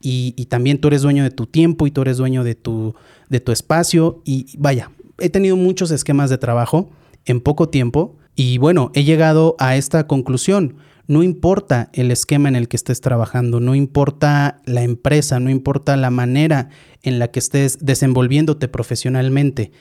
Y, 0.00 0.30
también 0.48 0.78
tú 0.78 0.86
eres 0.86 1.02
dueño 1.02 1.24
de 1.24 1.32
tu 1.32 1.46
tiempo 1.46 1.88
y 1.88 1.90
tú 1.90 2.02
eres 2.02 2.18
dueño 2.18 2.44
de 2.44 2.54
tu, 2.54 2.94
de 3.30 3.40
tu 3.40 3.50
espacio. 3.50 4.22
Y 4.24 4.56
vaya, 4.58 4.92
he 5.18 5.30
tenido 5.30 5.56
muchos 5.56 5.90
esquemas 5.90 6.30
de 6.30 6.38
trabajo 6.38 6.88
en 7.24 7.40
poco 7.40 7.68
tiempo 7.68 8.14
y 8.36 8.58
bueno, 8.58 8.92
he 8.94 9.02
llegado 9.02 9.56
a 9.58 9.74
esta 9.74 10.06
conclusión. 10.06 10.76
No 11.08 11.24
importa 11.24 11.90
el 11.94 12.12
esquema 12.12 12.48
en 12.48 12.54
el 12.54 12.68
que 12.68 12.76
estés 12.76 13.00
trabajando, 13.00 13.58
no 13.58 13.74
importa 13.74 14.60
la 14.66 14.84
empresa, 14.84 15.40
no 15.40 15.50
importa 15.50 15.96
la 15.96 16.10
manera 16.10 16.68
en 17.02 17.18
la 17.18 17.32
que 17.32 17.40
estés 17.40 17.84
desenvolviéndote 17.84 18.68
profesionalmente 18.68 19.72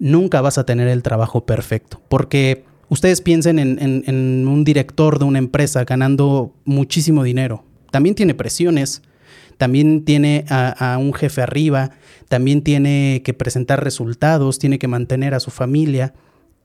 nunca 0.00 0.40
vas 0.40 0.58
a 0.58 0.66
tener 0.66 0.88
el 0.88 1.04
trabajo 1.04 1.46
perfecto. 1.46 2.00
Porque 2.08 2.64
ustedes 2.92 3.22
piensen 3.22 3.58
en, 3.58 4.46
un 4.46 4.64
director 4.64 5.18
de 5.18 5.24
una 5.24 5.38
empresa 5.38 5.84
ganando 5.84 6.54
muchísimo 6.66 7.24
dinero. 7.24 7.64
También 7.90 8.14
tiene 8.14 8.34
presiones, 8.34 9.00
también 9.56 10.04
tiene 10.04 10.44
a, 10.50 10.98
un 11.00 11.14
jefe 11.14 11.40
arriba, 11.40 11.92
también 12.28 12.60
tiene 12.60 13.22
que 13.24 13.32
presentar 13.32 13.82
resultados, 13.82 14.58
tiene 14.58 14.78
que 14.78 14.88
mantener 14.88 15.32
a 15.32 15.40
su 15.40 15.50
familia 15.50 16.12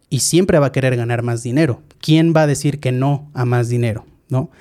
y 0.10 0.20
siempre 0.20 0.60
va 0.60 0.68
a 0.68 0.72
querer 0.74 0.98
ganar 0.98 1.24
más 1.24 1.44
dinero. 1.44 1.82
¿Quién 2.02 2.34
va 2.36 2.42
a 2.42 2.48
decir 2.48 2.82
que 2.82 2.92
no 2.92 3.32
a 3.34 3.46
más 3.46 3.70
dinero? 3.70 4.06
¿No? 4.28 4.52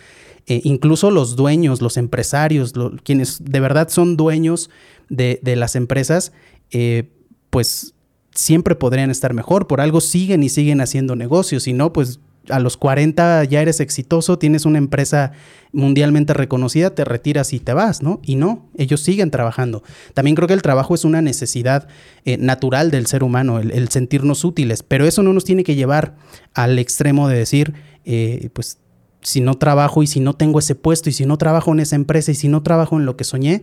Eh, 0.47 0.61
incluso 0.63 1.11
los 1.11 1.35
dueños, 1.35 1.83
los 1.83 1.97
empresarios, 1.97 2.75
quienes 3.03 3.43
de 3.43 3.59
verdad 3.59 3.89
son 3.89 4.17
dueños 4.17 4.71
de, 5.09 5.41
las 5.57 5.75
empresas, 5.75 6.33
eh, 6.71 7.11
pues 7.51 7.96
siempre 8.37 8.77
podrían 8.77 9.11
estar 9.11 9.35
mejor. 9.35 9.67
Por 9.67 9.81
algo 9.81 10.01
siguen 10.01 10.43
y 10.45 10.49
siguen 10.49 10.81
haciendo 10.81 11.17
negocios. 11.17 11.65
Si 11.65 11.73
no, 11.73 11.93
pues 11.93 12.21
a 12.49 12.61
los 12.61 12.77
40 12.77 13.43
ya 13.45 13.61
eres 13.61 13.81
exitoso, 13.81 14.39
tienes 14.39 14.67
una 14.67 14.79
empresa 14.79 15.33
mundialmente 15.73 16.33
reconocida, 16.33 16.95
te 16.95 17.05
retiras 17.05 17.53
y 17.53 17.61
te 17.61 17.73
vas, 17.73 18.03
¿no? 18.03 18.21
Y 18.23 18.37
no, 18.37 18.69
ellos 18.77 19.01
siguen 19.01 19.31
trabajando. 19.31 19.83
También 20.15 20.37
creo 20.37 20.47
que 20.47 20.55
el 20.55 20.63
trabajo 20.63 20.95
es 20.95 21.05
una 21.05 21.23
necesidad 21.23 21.89
eh, 22.25 22.37
natural 22.39 22.91
del 22.91 23.07
ser 23.07 23.25
humano, 23.25 23.59
el, 23.59 23.89
sentirnos 23.89 24.45
útiles, 24.45 24.83
pero 24.83 25.07
eso 25.07 25.23
no 25.23 25.33
nos 25.33 25.45
tiene 25.45 25.65
que 25.65 25.75
llevar 25.75 26.15
al 26.55 26.79
extremo 26.79 27.29
de 27.29 27.37
decir, 27.37 27.75
eh, 28.05 28.49
pues 28.53 28.79
si 29.23 29.41
no 29.41 29.55
trabajo 29.57 30.03
y 30.03 30.07
si 30.07 30.21
no 30.21 30.35
tengo 30.35 30.61
ese 30.61 30.77
puesto 30.77 31.11
y 31.11 31.13
si 31.13 31.27
no 31.27 31.37
trabajo 31.37 31.73
en 31.73 31.81
esa 31.81 31.97
empresa 31.97 32.31
y 32.31 32.37
si 32.37 32.49
no 32.49 32.63
trabajo 32.63 32.97
en 32.97 33.07
lo 33.07 33.17
que 33.17 33.25
soñé, 33.25 33.63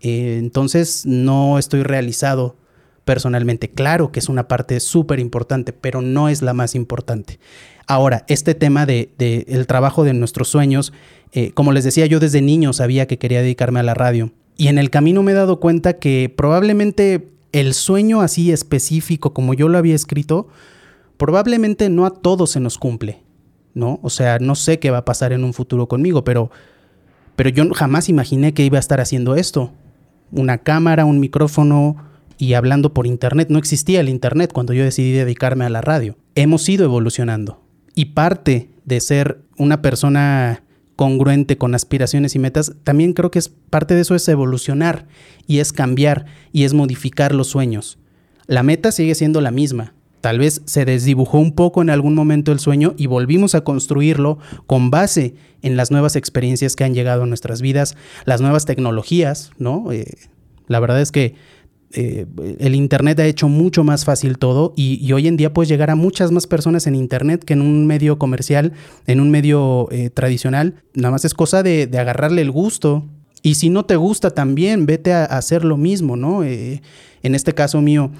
eh, 0.00 0.36
entonces 0.38 1.04
no 1.04 1.58
estoy 1.58 1.82
realizado 1.82 2.56
personalmente. 3.04 3.70
Claro 3.70 4.12
que 4.12 4.20
es 4.20 4.28
una 4.28 4.48
parte 4.48 4.80
súper 4.80 5.20
importante, 5.20 5.72
pero 5.72 6.02
no 6.02 6.28
es 6.28 6.42
la 6.42 6.54
más 6.54 6.74
importante. 6.74 7.38
Ahora, 7.86 8.24
este 8.28 8.54
tema 8.54 8.86
del 8.86 9.10
de, 9.18 9.44
el 9.48 9.66
trabajo 9.66 10.04
de 10.04 10.14
nuestros 10.14 10.48
sueños, 10.48 10.92
eh, 11.32 11.52
como 11.52 11.72
les 11.72 11.84
decía, 11.84 12.06
yo 12.06 12.20
desde 12.20 12.40
niño 12.40 12.72
sabía 12.72 13.06
que 13.06 13.18
quería 13.18 13.42
dedicarme 13.42 13.80
a 13.80 13.84
la 13.84 13.94
radio. 13.94 14.32
Y 14.56 14.68
en 14.68 14.78
el 14.78 14.90
camino 14.90 15.22
me 15.22 15.32
he 15.32 15.34
dado 15.34 15.60
cuenta 15.60 15.94
que 15.94 16.32
probablemente 16.34 17.28
el 17.52 17.74
sueño 17.74 18.20
así 18.20 18.52
específico 18.52 19.32
como 19.32 19.54
yo 19.54 19.68
lo 19.68 19.78
había 19.78 19.94
escrito, 19.94 20.48
probablemente 21.16 21.88
no 21.90 22.06
a 22.06 22.10
todos 22.10 22.50
se 22.50 22.60
nos 22.60 22.78
cumple, 22.78 23.20
¿no? 23.74 24.00
O 24.02 24.10
sea, 24.10 24.38
no 24.38 24.54
sé 24.54 24.78
qué 24.78 24.90
va 24.90 24.98
a 24.98 25.04
pasar 25.04 25.32
en 25.32 25.44
un 25.44 25.52
futuro 25.52 25.88
conmigo, 25.88 26.24
pero, 26.24 26.50
pero 27.36 27.50
yo 27.50 27.68
jamás 27.74 28.08
imaginé 28.08 28.54
que 28.54 28.64
iba 28.64 28.78
a 28.78 28.80
estar 28.80 29.00
haciendo 29.00 29.36
esto. 29.36 29.72
Una 30.32 30.58
cámara, 30.58 31.04
un 31.04 31.20
micrófono, 31.20 31.96
y 32.38 32.54
hablando 32.54 32.94
por 32.94 33.06
Internet. 33.06 33.48
No 33.50 33.58
existía 33.58 34.00
el 34.00 34.08
Internet 34.08 34.52
cuando 34.52 34.72
yo 34.72 34.84
decidí 34.84 35.12
dedicarme 35.12 35.64
a 35.64 35.70
la 35.70 35.80
radio. 35.80 36.16
Hemos 36.34 36.68
ido 36.68 36.84
evolucionando. 36.84 37.62
Y 37.94 38.06
parte 38.06 38.70
de 38.84 39.00
ser 39.00 39.40
una 39.56 39.82
persona 39.82 40.62
congruente 40.96 41.58
con 41.58 41.74
aspiraciones 41.74 42.34
y 42.34 42.38
metas, 42.38 42.74
también 42.84 43.12
creo 43.12 43.30
que 43.30 43.38
es 43.38 43.48
parte 43.48 43.94
de 43.94 44.02
eso 44.02 44.14
es 44.14 44.28
evolucionar 44.28 45.06
y 45.46 45.58
es 45.58 45.72
cambiar 45.72 46.26
y 46.52 46.64
es 46.64 46.74
modificar 46.74 47.34
los 47.34 47.48
sueños. 47.48 47.98
La 48.46 48.62
meta 48.62 48.92
sigue 48.92 49.14
siendo 49.14 49.40
la 49.40 49.50
misma. 49.50 49.94
Tal 50.20 50.38
vez 50.38 50.62
se 50.64 50.84
desdibujó 50.84 51.38
un 51.38 51.52
poco 51.52 51.82
en 51.82 51.90
algún 51.90 52.14
momento 52.14 52.50
el 52.50 52.58
sueño 52.58 52.94
y 52.96 53.06
volvimos 53.06 53.54
a 53.54 53.62
construirlo 53.62 54.38
con 54.66 54.90
base 54.90 55.34
en 55.60 55.76
las 55.76 55.90
nuevas 55.90 56.16
experiencias 56.16 56.76
que 56.76 56.84
han 56.84 56.94
llegado 56.94 57.24
a 57.24 57.26
nuestras 57.26 57.60
vidas, 57.60 57.94
las 58.24 58.40
nuevas 58.40 58.64
tecnologías, 58.64 59.50
¿no? 59.58 59.92
Eh, 59.92 60.16
la 60.66 60.80
verdad 60.80 61.00
es 61.02 61.12
que 61.12 61.34
eh, 61.94 62.26
el 62.58 62.74
Internet 62.74 63.20
ha 63.20 63.26
hecho 63.26 63.48
mucho 63.48 63.84
más 63.84 64.04
fácil 64.04 64.38
todo 64.38 64.74
y, 64.76 65.12
hoy 65.12 65.28
en 65.28 65.36
día 65.36 65.52
puedes 65.52 65.68
llegar 65.68 65.90
a 65.90 65.94
muchas 65.94 66.32
más 66.32 66.46
personas 66.46 66.86
en 66.86 66.94
Internet 66.94 67.44
que 67.44 67.52
en 67.52 67.60
un 67.60 67.86
medio 67.86 68.18
comercial, 68.18 68.72
en 69.06 69.20
un 69.20 69.30
medio 69.30 69.88
eh, 69.92 70.10
tradicional. 70.10 70.82
Nada 70.94 71.12
más 71.12 71.24
es 71.24 71.34
cosa 71.34 71.62
de, 71.62 71.88
agarrarle 71.96 72.42
el 72.42 72.50
gusto. 72.50 73.04
Y 73.42 73.56
si 73.56 73.68
no 73.68 73.84
te 73.84 73.96
gusta 73.96 74.30
también, 74.30 74.86
vete 74.86 75.12
a, 75.12 75.24
hacer 75.24 75.64
lo 75.64 75.76
mismo, 75.76 76.16
¿no? 76.16 76.42
Eh, 76.42 76.82
en 77.22 77.34
este 77.34 77.52
caso 77.52 77.80
mío, 77.80 78.10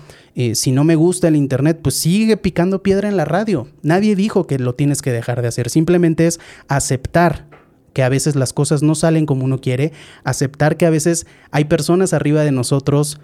si 0.55 0.73
no 0.73 0.83
me 0.83 0.97
gusta 0.97 1.29
el 1.29 1.37
Internet, 1.37 1.81
pues 1.83 1.95
sigue 1.95 2.39
picando 2.39 2.83
piedra 2.83 3.09
en 3.09 3.19
la 3.19 3.27
radio. 3.27 3.69
Nadie 3.83 4.17
dijo 4.17 4.47
que 4.47 4.59
lo 4.59 4.75
tienes 4.75 5.03
que 5.03 5.13
dejar 5.13 5.43
de 5.43 5.49
hacer. 5.49 5.69
Simplemente 5.69 6.27
es 6.27 6.41
aceptar 6.69 7.47
que 7.95 8.03
a 8.03 8.09
veces 8.09 8.35
las 8.35 8.53
cosas 8.53 8.83
no 8.83 8.95
salen 8.95 9.25
como 9.25 9.45
uno 9.45 9.61
quiere, 9.61 9.93
aceptar 10.25 10.77
que 10.77 10.85
a 10.85 10.91
veces 10.91 11.27
hay 11.51 11.65
personas 11.67 12.13
arriba 12.13 12.43
de 12.43 12.53
nosotros 12.53 13.21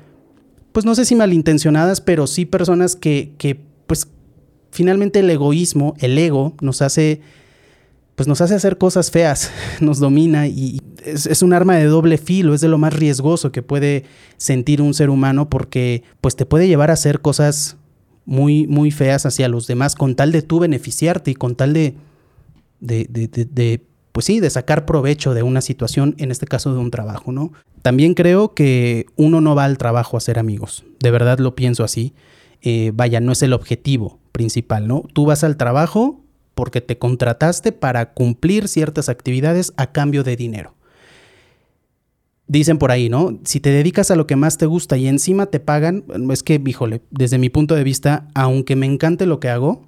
pues 0.73 0.85
no 0.85 0.95
sé 0.95 1.05
si 1.05 1.15
malintencionadas, 1.15 2.01
pero 2.01 2.27
sí 2.27 2.45
personas 2.45 2.97
que, 2.97 3.33
que 3.39 3.61
pues 3.87 4.09
finalmente 4.71 5.21
el 5.21 5.31
egoísmo, 5.31 5.95
el 5.99 6.17
ego, 6.17 6.55
nos 6.61 6.83
hace, 6.83 7.21
pues 8.15 8.29
nos 8.29 8.41
hace 8.41 8.55
hacer 8.55 8.79
cosas 8.79 9.11
feas, 9.11 9.51
nos 9.81 9.99
domina 9.99 10.47
y 10.47 10.81
es, 11.05 11.43
un 11.43 11.53
arma 11.53 11.77
de 11.77 11.85
doble 11.85 12.19
filo, 12.19 12.55
es 12.55 12.61
de 12.61 12.69
lo 12.69 12.79
más 12.79 12.95
riesgoso 12.95 13.53
que 13.53 13.63
puede 13.63 14.05
sentir 14.37 14.83
un 14.83 14.95
ser 14.95 15.11
humano 15.11 15.49
porque 15.49 16.03
pues 16.21 16.37
te 16.37 16.47
puede 16.47 16.69
llevar 16.69 16.91
a 16.91 16.95
hacer 16.95 17.21
cosas 17.21 17.77
muy, 18.25 18.67
muy 18.67 18.91
feas 18.91 19.27
hacia 19.27 19.49
los 19.49 19.67
demás 19.67 19.95
con 19.95 20.15
tal 20.15 20.31
de 20.31 20.43
tú 20.43 20.61
beneficiarte 20.61 21.33
y 21.33 21.35
con 21.35 21.57
tal 21.57 21.73
de, 21.73 21.95
de, 22.81 23.07
de 23.09 23.83
pues 24.13 24.27
sí, 24.27 24.41
de 24.41 24.51
sacar 24.51 24.87
provecho 24.87 25.35
de 25.35 25.43
una 25.43 25.61
situación, 25.61 26.15
en 26.19 26.31
este 26.31 26.47
caso 26.47 26.73
de 26.73 26.81
un 26.81 26.91
trabajo, 26.91 27.33
¿no? 27.33 27.53
También 27.83 28.15
creo 28.15 28.55
que 28.55 29.07
uno 29.17 29.41
no 29.41 29.55
va 29.55 29.65
al 29.65 29.79
trabajo 29.79 30.17
a 30.17 30.21
ser 30.21 30.39
amigos, 30.39 30.85
de 31.01 31.11
verdad 31.11 31.39
lo 31.39 31.55
pienso 31.55 31.85
así. 31.85 32.15
Eh, 32.63 32.93
vaya, 32.95 33.21
no 33.21 33.33
es 33.33 33.43
el 33.43 33.55
objetivo 33.55 34.19
principal, 34.33 34.87
¿no? 34.87 35.05
Tú 35.15 35.27
vas 35.27 35.45
al 35.45 35.57
trabajo 35.57 36.21
porque 36.55 36.83
te 36.83 36.99
contrataste 36.99 37.73
para 37.73 38.13
cumplir 38.13 38.69
ciertas 38.69 39.09
actividades 39.09 39.73
a 39.77 39.93
cambio 39.93 40.25
de 40.25 40.37
dinero. 40.37 40.75
Dicen 42.47 42.79
por 42.79 42.91
ahí, 42.91 43.09
¿no? 43.09 43.39
Si 43.45 43.61
te 43.61 43.71
dedicas 43.71 44.11
a 44.11 44.17
lo 44.17 44.27
que 44.27 44.37
más 44.37 44.59
te 44.59 44.67
gusta 44.67 44.99
y 44.99 45.07
encima 45.07 45.47
te 45.47 45.61
pagan, 45.61 46.05
es 46.31 46.43
que, 46.43 46.61
híjole, 46.63 47.01
desde 47.11 47.39
mi 47.39 47.49
punto 47.49 47.77
de 47.77 47.85
vista, 47.85 48.29
aunque 48.35 48.77
me 48.77 48.87
encante 48.87 49.25
lo 49.25 49.41
que 49.41 49.49
hago, 49.49 49.87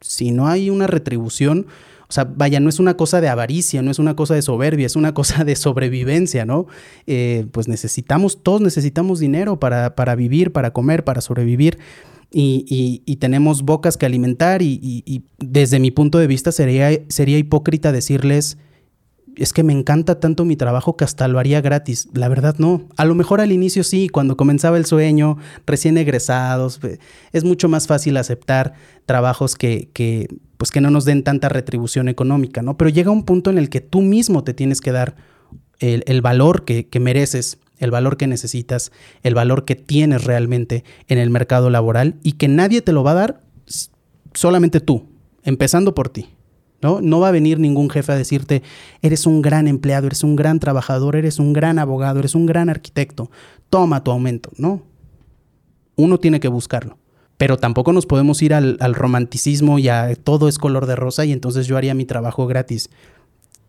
si 0.00 0.30
no 0.30 0.48
hay 0.48 0.70
una 0.70 0.86
retribución, 0.86 1.66
o 2.08 2.12
sea, 2.12 2.24
vaya, 2.24 2.60
no 2.60 2.68
es 2.68 2.78
una 2.78 2.96
cosa 2.96 3.20
de 3.20 3.28
avaricia, 3.28 3.82
no 3.82 3.90
es 3.90 3.98
una 3.98 4.14
cosa 4.16 4.34
de 4.34 4.42
soberbia, 4.42 4.86
es 4.86 4.96
una 4.96 5.14
cosa 5.14 5.44
de 5.44 5.56
sobrevivencia, 5.56 6.44
¿no? 6.44 6.66
Eh, 7.06 7.46
pues 7.52 7.68
necesitamos, 7.68 8.42
todos 8.42 8.60
necesitamos 8.60 9.20
dinero 9.20 9.58
para, 9.58 9.94
para 9.94 10.14
vivir, 10.14 10.52
para 10.52 10.72
comer, 10.72 11.04
para 11.04 11.20
sobrevivir. 11.20 11.78
Y, 12.36 13.02
y, 13.06 13.16
tenemos 13.16 13.62
bocas 13.62 13.96
que 13.96 14.06
alimentar 14.06 14.60
y, 14.60 14.80
y, 14.82 15.22
desde 15.38 15.78
mi 15.78 15.92
punto 15.92 16.18
de 16.18 16.26
vista 16.26 16.50
sería, 16.50 16.90
sería 17.08 17.38
hipócrita 17.38 17.92
decirles, 17.92 18.58
es 19.36 19.52
que 19.52 19.62
me 19.62 19.72
encanta 19.72 20.20
tanto 20.20 20.44
mi 20.44 20.56
trabajo 20.56 20.96
que 20.96 21.04
hasta 21.04 21.28
lo 21.28 21.38
haría 21.38 21.60
gratis. 21.60 22.08
La 22.12 22.28
verdad 22.28 22.56
no. 22.58 22.88
A 22.96 23.04
lo 23.04 23.14
mejor 23.14 23.40
al 23.40 23.52
inicio 23.52 23.84
sí, 23.84 24.08
cuando 24.08 24.36
comenzaba 24.36 24.76
el 24.76 24.86
sueño, 24.86 25.38
recién 25.66 25.98
egresados, 25.98 26.80
es 27.32 27.44
mucho 27.44 27.68
más 27.68 27.86
fácil 27.86 28.16
aceptar 28.16 28.74
trabajos 29.06 29.56
que, 29.56 29.90
que 29.92 30.28
pues 30.56 30.70
que 30.70 30.80
no 30.80 30.90
nos 30.90 31.04
den 31.04 31.24
tanta 31.24 31.48
retribución 31.48 32.08
económica, 32.08 32.62
¿no? 32.62 32.76
Pero 32.76 32.90
llega 32.90 33.10
un 33.10 33.24
punto 33.24 33.50
en 33.50 33.58
el 33.58 33.68
que 33.68 33.80
tú 33.80 34.02
mismo 34.02 34.44
te 34.44 34.54
tienes 34.54 34.80
que 34.80 34.92
dar 34.92 35.16
el, 35.78 36.20
valor 36.22 36.64
que, 36.64 36.88
mereces, 37.00 37.58
el 37.78 37.90
valor 37.90 38.16
que 38.16 38.26
necesitas, 38.26 38.92
el 39.22 39.34
valor 39.34 39.64
que 39.64 39.74
tienes 39.74 40.24
realmente 40.24 40.84
en 41.08 41.18
el 41.18 41.30
mercado 41.30 41.70
laboral 41.70 42.16
y 42.22 42.32
que 42.32 42.48
nadie 42.48 42.80
te 42.82 42.92
lo 42.92 43.02
va 43.02 43.12
a 43.12 43.14
dar 43.14 43.40
solamente 44.32 44.80
tú, 44.80 45.06
empezando 45.42 45.94
por 45.94 46.08
ti. 46.08 46.28
¿No? 46.84 47.00
no 47.00 47.18
va 47.18 47.28
a 47.28 47.32
venir 47.32 47.58
ningún 47.58 47.88
jefe 47.88 48.12
a 48.12 48.16
decirte, 48.16 48.62
eres 49.00 49.26
un 49.26 49.40
gran 49.42 49.66
empleado, 49.66 50.06
eres 50.06 50.22
un 50.22 50.36
gran 50.36 50.60
trabajador, 50.60 51.16
eres 51.16 51.38
un 51.38 51.54
gran 51.54 51.78
abogado, 51.78 52.18
eres 52.20 52.34
un 52.34 52.44
gran 52.44 52.68
arquitecto, 52.68 53.30
toma 53.70 54.04
tu 54.04 54.10
aumento. 54.10 54.50
No, 54.58 54.82
uno 55.96 56.18
tiene 56.18 56.38
que 56.38 56.48
buscarlo 56.48 56.98
pero 57.36 57.56
tampoco 57.58 57.92
nos 57.92 58.06
podemos 58.06 58.40
ir 58.42 58.54
al, 58.54 58.94
romanticismo 58.94 59.78
y 59.78 59.88
a 59.88 60.14
todo 60.14 60.48
es 60.48 60.58
color 60.58 60.86
de 60.86 60.96
rosa 60.96 61.24
y 61.24 61.32
entonces 61.32 61.66
yo 61.66 61.76
haría 61.76 61.92
mi 61.94 62.04
trabajo 62.04 62.46
gratis. 62.46 62.90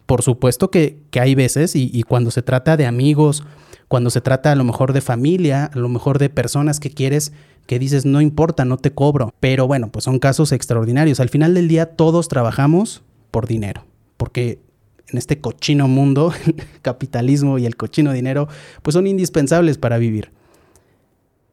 Por 0.06 0.22
supuesto 0.22 0.70
que, 0.70 1.00
hay 1.20 1.34
veces 1.34 1.76
y, 1.76 2.04
cuando 2.04 2.30
se 2.32 2.44
trata 2.44 2.78
de 2.78 2.86
amigos, 2.86 3.44
Cuando 3.88 4.10
se 4.10 4.22
trata 4.22 4.52
a 4.52 4.56
lo 4.56 4.64
mejor 4.64 4.94
de 4.94 5.02
familia, 5.02 5.66
a 5.66 5.78
lo 5.78 5.90
mejor 5.90 6.18
de 6.20 6.30
personas 6.30 6.80
que 6.80 6.90
quieres, 6.90 7.34
que 7.66 7.80
dices, 7.80 8.06
no 8.06 8.22
importa, 8.22 8.66
no 8.66 8.78
te 8.78 8.92
cobro. 8.92 9.34
Pero 9.40 9.68
bueno, 9.68 9.92
pues 9.92 10.06
son 10.06 10.20
casos 10.20 10.52
extraordinarios. 10.52 11.20
Al 11.20 11.30
final 11.30 11.54
del 11.54 11.68
día 11.68 11.96
todos 11.96 12.28
trabajamos 12.28 13.04
por 13.32 13.48
dinero, 13.48 13.86
porque 14.18 14.60
en 15.08 15.18
este 15.18 15.40
cochino 15.40 15.88
mundo, 15.88 16.34
el 16.46 16.56
capitalismo 16.82 17.58
y 17.58 17.66
el 17.66 17.76
cochino 17.76 18.12
dinero, 18.12 18.48
pues 18.82 18.94
son 18.94 19.08
indispensables 19.08 19.78
para 19.78 19.98
vivir. 19.98 20.32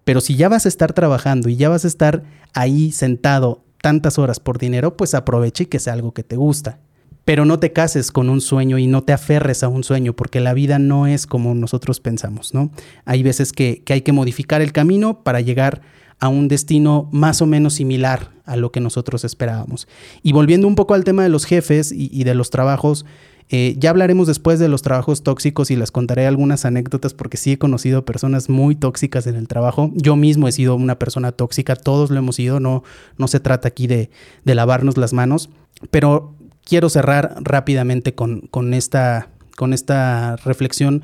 Pero 0.05 0.21
si 0.21 0.37
ya 0.37 0.49
vas 0.49 0.67
a 0.67 0.69
estar 0.69 0.93
trabajando 0.93 1.49
y 1.49 1.57
ya 1.57 1.69
vas 1.69 1.85
a 1.85 1.89
estar 1.89 2.25
ahí 2.55 2.93
sentado 2.93 3.65
tantas 3.81 4.19
horas 4.19 4.41
por 4.41 4.59
dinero, 4.59 4.97
pues 4.97 5.15
aproveche 5.15 5.65
y 5.65 5.67
que 5.67 5.79
sea 5.79 5.93
algo 5.93 6.13
que 6.13 6.25
te 6.25 6.37
gusta. 6.37 6.81
Pero 7.25 7.45
no 7.45 7.61
te 7.61 7.73
cases 7.73 8.11
con 8.11 8.29
un 8.29 8.41
sueño 8.41 8.79
y 8.79 8.89
no 8.89 9.05
te 9.05 9.13
aferres 9.13 9.63
a 9.63 9.69
un 9.69 9.85
sueño, 9.85 10.13
porque 10.15 10.41
la 10.41 10.55
vida 10.55 10.79
no 10.81 11.07
es 11.07 11.27
como 11.27 11.55
nosotros 11.55 12.01
pensamos, 12.01 12.53
¿no? 12.53 12.73
Hay 13.05 13.23
veces 13.23 13.53
que, 13.53 13.83
hay 13.89 14.01
que 14.01 14.13
modificar 14.13 14.61
el 14.61 14.73
camino 14.73 15.23
para 15.23 15.41
llegar 15.41 15.83
a 16.23 16.29
un 16.29 16.47
destino 16.47 17.09
más 17.11 17.43
o 17.43 17.47
menos 17.47 17.75
similar 17.75 18.31
a 18.45 18.55
lo 18.55 18.71
que 18.71 18.79
nosotros 18.79 19.25
esperábamos. 19.25 19.89
Y 20.23 20.31
volviendo 20.31 20.69
un 20.69 20.77
poco 20.77 20.95
al 20.95 21.03
tema 21.03 21.25
de 21.25 21.29
los 21.29 21.45
jefes 21.45 21.93
y 21.93 22.23
de 22.23 22.35
los 22.37 22.51
trabajos, 22.51 23.05
eh, 23.49 23.75
ya 23.77 23.91
hablaremos 23.91 24.29
después 24.29 24.61
de 24.61 24.69
los 24.69 24.83
trabajos 24.83 25.25
tóxicos 25.25 25.73
y 25.73 25.77
les 25.77 25.91
contaré 25.91 26.27
algunas 26.27 26.65
anécdotas 26.65 27.13
porque 27.13 27.37
sí 27.37 27.53
he 27.53 27.59
conocido 27.59 28.05
personas 28.05 28.49
muy 28.49 28.77
tóxicas 28.77 29.27
en 29.27 29.35
el 29.35 29.49
trabajo. 29.49 29.91
Yo 29.95 30.15
mismo 30.15 30.47
he 30.47 30.53
sido 30.53 30.77
una 30.77 30.99
persona 30.99 31.33
tóxica, 31.33 31.75
todos 31.77 32.11
lo 32.11 32.19
hemos 32.19 32.37
sido, 32.37 32.61
no, 32.61 32.85
no 33.19 33.29
se 33.29 33.41
trata 33.41 33.67
aquí 33.69 33.89
de, 33.89 34.09
lavarnos 34.45 34.97
las 34.97 35.13
manos, 35.13 35.51
pero 35.91 36.37
quiero 36.65 36.89
cerrar 36.89 37.35
rápidamente 37.41 38.15
con, 38.15 38.49
esta, 38.75 39.29
con 39.57 39.73
esta 39.73 40.37
reflexión 40.37 41.03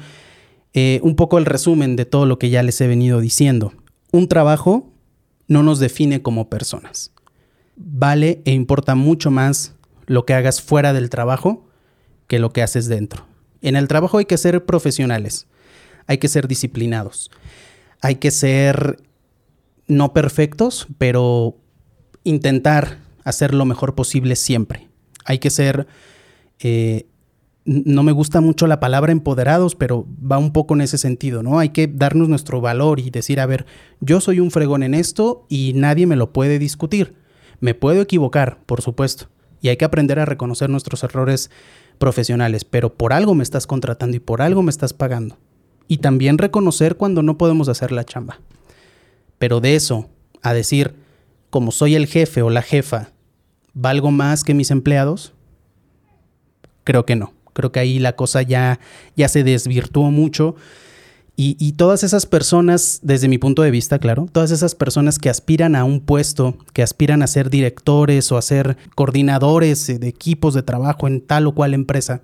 eh, 0.75 1.01
un 1.03 1.17
poco 1.17 1.39
el 1.39 1.45
resumen 1.45 1.97
de 1.97 2.05
todo 2.05 2.25
lo 2.25 2.39
que 2.39 2.51
ya 2.51 2.63
les 2.63 2.81
he 2.81 2.87
venido 2.87 3.21
diciendo. 3.21 3.73
Un 4.13 4.29
trabajo 4.29 4.87
no 5.49 5.63
nos 5.63 5.81
define 5.81 6.23
como 6.23 6.49
personas. 6.49 7.13
Vale 7.77 8.43
e 8.45 8.53
importa 8.53 8.95
mucho 8.95 9.31
más 9.31 9.75
lo 10.07 10.25
que 10.25 10.35
hagas 10.35 10.63
fuera 10.63 10.93
del 10.93 11.11
trabajo 11.11 11.67
que 12.27 12.39
lo 12.39 12.53
que 12.53 12.63
haces 12.63 12.87
dentro. 12.87 13.27
En 13.63 13.75
el 13.75 13.89
trabajo 13.89 14.19
hay 14.19 14.27
que 14.27 14.39
ser 14.39 14.65
profesionales, 14.65 15.47
hay 16.07 16.19
que 16.19 16.29
ser 16.29 16.47
disciplinados, 16.47 17.31
hay 18.01 18.17
que 18.17 18.31
ser 18.31 19.03
no 19.89 20.13
perfectos, 20.13 20.87
pero 20.99 21.57
intentar 22.25 22.99
hacer 23.25 23.55
lo 23.55 23.65
mejor 23.65 23.95
posible 23.95 24.37
siempre. 24.37 24.89
Hay 25.25 25.39
que 25.39 25.51
ser, 25.51 25.87
eh, 26.61 27.07
no 27.69 28.03
me 28.03 28.13
gusta 28.13 28.41
mucho 28.41 28.67
la 28.67 28.81
palabra 28.81 29.13
empoderados, 29.13 29.75
pero 29.75 30.07
va 30.21 30.39
un 30.39 30.55
poco 30.55 30.73
en 30.73 30.81
ese 30.81 30.97
sentido, 30.97 31.43
¿no? 31.43 31.59
Hay 31.59 31.69
que 31.69 31.87
darnos 31.87 32.27
nuestro 32.31 32.63
valor 32.63 32.99
y 32.99 33.11
decir, 33.11 33.41
a 33.41 33.47
ver, 33.47 33.67
yo 34.01 34.23
soy 34.23 34.41
un 34.41 34.51
fregón 34.51 34.83
en 34.83 34.95
esto 34.95 35.45
y 35.51 35.75
nadie 35.75 36.07
me 36.07 36.17
lo 36.17 36.33
puede 36.33 36.59
discutir. 36.59 37.15
Me 37.61 37.75
puedo 37.75 38.01
equivocar, 38.01 38.59
por 38.65 38.81
supuesto, 38.81 39.29
y 39.61 39.69
hay 39.69 39.77
que 39.77 39.85
aprender 39.85 40.19
a 40.19 40.25
reconocer 40.25 40.71
nuestros 40.71 41.05
errores 41.05 41.51
profesionales, 41.99 42.65
pero 42.65 42.95
por 42.95 43.13
algo 43.13 43.35
me 43.35 43.43
estás 43.43 43.67
contratando 43.67 44.17
y 44.17 44.21
por 44.21 44.41
algo 44.41 44.63
me 44.63 44.71
estás 44.71 44.95
pagando. 44.95 45.37
Y 45.89 45.99
también 45.99 46.39
reconocer 46.39 46.97
cuando 46.97 47.23
no 47.23 47.37
podemos 47.37 47.69
hacer 47.69 47.93
la 47.93 48.05
chamba. 48.05 48.41
Pero 49.39 49.61
de 49.61 49.75
eso 49.75 50.09
a 50.41 50.55
decir, 50.55 50.95
como 51.51 51.71
soy 51.71 51.97
el 51.97 52.07
jefe 52.07 52.41
o 52.41 52.49
la 52.49 52.63
jefa, 52.63 53.11
valgo 53.75 54.11
más 54.11 54.43
que 54.43 54.55
mis 54.55 54.71
empleados, 54.71 55.35
creo 56.85 57.05
que 57.05 57.15
no. 57.15 57.35
Creo 57.59 57.73
que 57.73 57.81
ahí 57.81 57.99
la 57.99 58.15
cosa 58.15 58.43
ya, 58.43 58.79
ya 59.17 59.27
se 59.27 59.43
desvirtuó 59.43 60.13
mucho. 60.13 60.55
Y, 61.41 61.73
todas 61.73 62.03
esas 62.03 62.27
personas, 62.27 62.99
desde 63.03 63.29
mi 63.29 63.39
punto 63.39 63.63
de 63.63 63.71
vista, 63.71 64.01
claro, 64.01 64.27
todas 64.31 64.51
esas 64.51 64.75
personas 64.75 65.21
que 65.21 65.31
aspiran 65.31 65.77
a 65.77 65.85
un 65.85 66.01
puesto, 66.01 66.59
que 66.73 66.83
aspiran 66.83 67.23
a 67.23 67.29
ser 67.29 67.49
directores 67.49 68.33
o 68.33 68.39
a 68.39 68.43
ser 68.43 68.77
coordinadores 68.97 69.87
de 69.87 70.09
equipos 70.09 70.55
de 70.55 70.65
trabajo 70.65 71.07
en 71.07 71.21
tal 71.21 71.47
o 71.47 71.55
cual 71.55 71.75
empresa, 71.75 72.23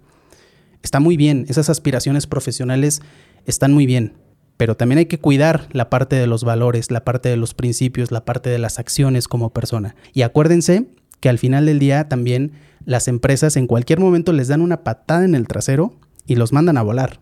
está 0.82 0.98
muy 0.98 1.16
bien, 1.16 1.46
esas 1.48 1.70
aspiraciones 1.70 2.26
profesionales 2.26 3.02
están 3.46 3.72
muy 3.72 3.86
bien, 3.86 4.14
pero 4.56 4.76
también 4.76 4.98
hay 4.98 5.06
que 5.06 5.20
cuidar 5.20 5.68
la 5.70 5.90
parte 5.90 6.16
de 6.16 6.26
los 6.26 6.42
valores, 6.42 6.90
la 6.90 7.04
parte 7.04 7.28
de 7.28 7.36
los 7.36 7.54
principios, 7.54 8.10
la 8.10 8.24
parte 8.24 8.50
de 8.50 8.58
las 8.58 8.80
acciones 8.80 9.28
como 9.28 9.50
persona. 9.50 9.94
Y 10.12 10.22
acuérdense 10.22 10.88
que 11.20 11.28
al 11.28 11.38
final 11.38 11.66
del 11.66 11.78
día 11.78 12.08
también 12.08 12.50
las 12.84 13.08
empresas 13.08 13.56
en 13.56 13.66
cualquier 13.66 14.00
momento 14.00 14.32
les 14.32 14.48
dan 14.48 14.60
una 14.60 14.84
patada 14.84 15.24
en 15.24 15.34
el 15.34 15.46
trasero 15.46 15.94
y 16.26 16.36
los 16.36 16.52
mandan 16.52 16.76
a 16.76 16.82
volar. 16.82 17.20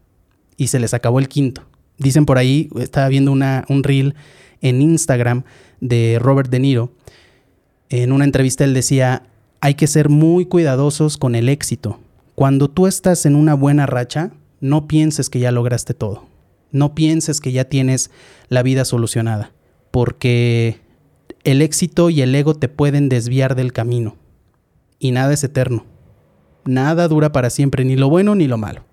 Y 0.56 0.68
se 0.68 0.80
les 0.80 0.94
acabó 0.94 1.18
el 1.18 1.28
quinto. 1.28 1.62
Dicen 1.98 2.26
por 2.26 2.38
ahí, 2.38 2.68
estaba 2.78 3.08
viendo 3.08 3.32
una, 3.32 3.64
un 3.68 3.82
reel 3.82 4.14
en 4.60 4.82
Instagram 4.82 5.44
de 5.80 6.18
Robert 6.20 6.50
De 6.50 6.60
Niro. 6.60 6.92
En 7.88 8.12
una 8.12 8.24
entrevista 8.24 8.64
él 8.64 8.74
decía, 8.74 9.24
hay 9.60 9.74
que 9.74 9.86
ser 9.86 10.08
muy 10.08 10.46
cuidadosos 10.46 11.18
con 11.18 11.34
el 11.34 11.48
éxito. 11.48 12.00
Cuando 12.34 12.68
tú 12.68 12.86
estás 12.86 13.26
en 13.26 13.36
una 13.36 13.54
buena 13.54 13.86
racha, 13.86 14.32
no 14.60 14.88
pienses 14.88 15.28
que 15.28 15.40
ya 15.40 15.52
lograste 15.52 15.94
todo. 15.94 16.24
No 16.70 16.94
pienses 16.94 17.40
que 17.40 17.52
ya 17.52 17.64
tienes 17.64 18.10
la 18.48 18.62
vida 18.62 18.84
solucionada. 18.84 19.52
Porque 19.90 20.80
el 21.44 21.60
éxito 21.60 22.08
y 22.08 22.22
el 22.22 22.34
ego 22.34 22.54
te 22.54 22.68
pueden 22.68 23.08
desviar 23.08 23.54
del 23.54 23.72
camino. 23.72 24.16
Y 25.02 25.10
nada 25.10 25.34
es 25.34 25.42
eterno. 25.42 25.84
Nada 26.64 27.08
dura 27.08 27.32
para 27.32 27.50
siempre, 27.50 27.84
ni 27.84 27.96
lo 27.96 28.08
bueno 28.08 28.36
ni 28.36 28.46
lo 28.46 28.56
malo. 28.56 28.84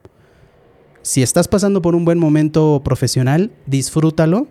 Si 1.03 1.21
estás 1.21 1.47
pasando 1.47 1.83
por 1.83 1.93
un 1.93 2.03
buen 2.03 2.17
momento 2.17 2.81
profesional, 2.83 3.51
disfrútalo, 3.67 4.47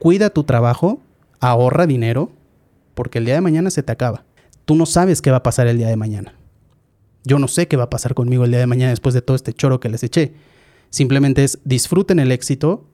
cuida 0.00 0.30
tu 0.30 0.42
trabajo, 0.42 1.00
ahorra 1.38 1.86
dinero, 1.86 2.32
porque 2.96 3.18
el 3.18 3.26
día 3.26 3.34
de 3.34 3.40
mañana 3.40 3.70
se 3.70 3.84
te 3.84 3.92
acaba. 3.92 4.24
Tú 4.64 4.74
no 4.74 4.86
sabes 4.86 5.22
qué 5.22 5.30
va 5.30 5.36
a 5.36 5.42
pasar 5.44 5.68
el 5.68 5.78
día 5.78 5.86
de 5.86 5.94
mañana. 5.94 6.34
Yo 7.22 7.38
no 7.38 7.46
sé 7.46 7.68
qué 7.68 7.76
va 7.76 7.84
a 7.84 7.90
pasar 7.90 8.14
conmigo 8.14 8.44
el 8.44 8.50
día 8.50 8.58
de 8.58 8.66
mañana 8.66 8.90
después 8.90 9.14
de 9.14 9.22
todo 9.22 9.36
este 9.36 9.52
choro 9.52 9.78
que 9.78 9.88
les 9.88 10.02
eché. 10.02 10.32
Simplemente 10.90 11.44
es 11.44 11.60
disfruten 11.62 12.18
el 12.18 12.32
éxito, 12.32 12.88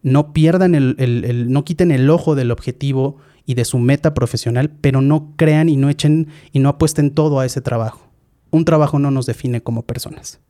no 0.00 0.32
pierdan 0.32 0.74
el, 0.74 1.52
no 1.52 1.62
quiten 1.62 1.90
el 1.90 2.08
ojo 2.08 2.36
del 2.36 2.50
objetivo 2.50 3.18
y 3.46 3.54
de 3.54 3.64
su 3.64 3.78
meta 3.78 4.14
profesional, 4.14 4.70
pero 4.80 5.00
no 5.00 5.32
crean 5.36 5.68
y 5.68 5.76
no 5.76 5.90
echen 5.90 6.28
y 6.52 6.58
no 6.58 6.68
apuesten 6.68 7.10
todo 7.10 7.40
a 7.40 7.46
ese 7.46 7.60
trabajo. 7.60 8.08
Un 8.50 8.64
trabajo 8.64 8.98
no 8.98 9.10
nos 9.10 9.26
define 9.26 9.62
como 9.62 9.82
personas, 9.82 10.40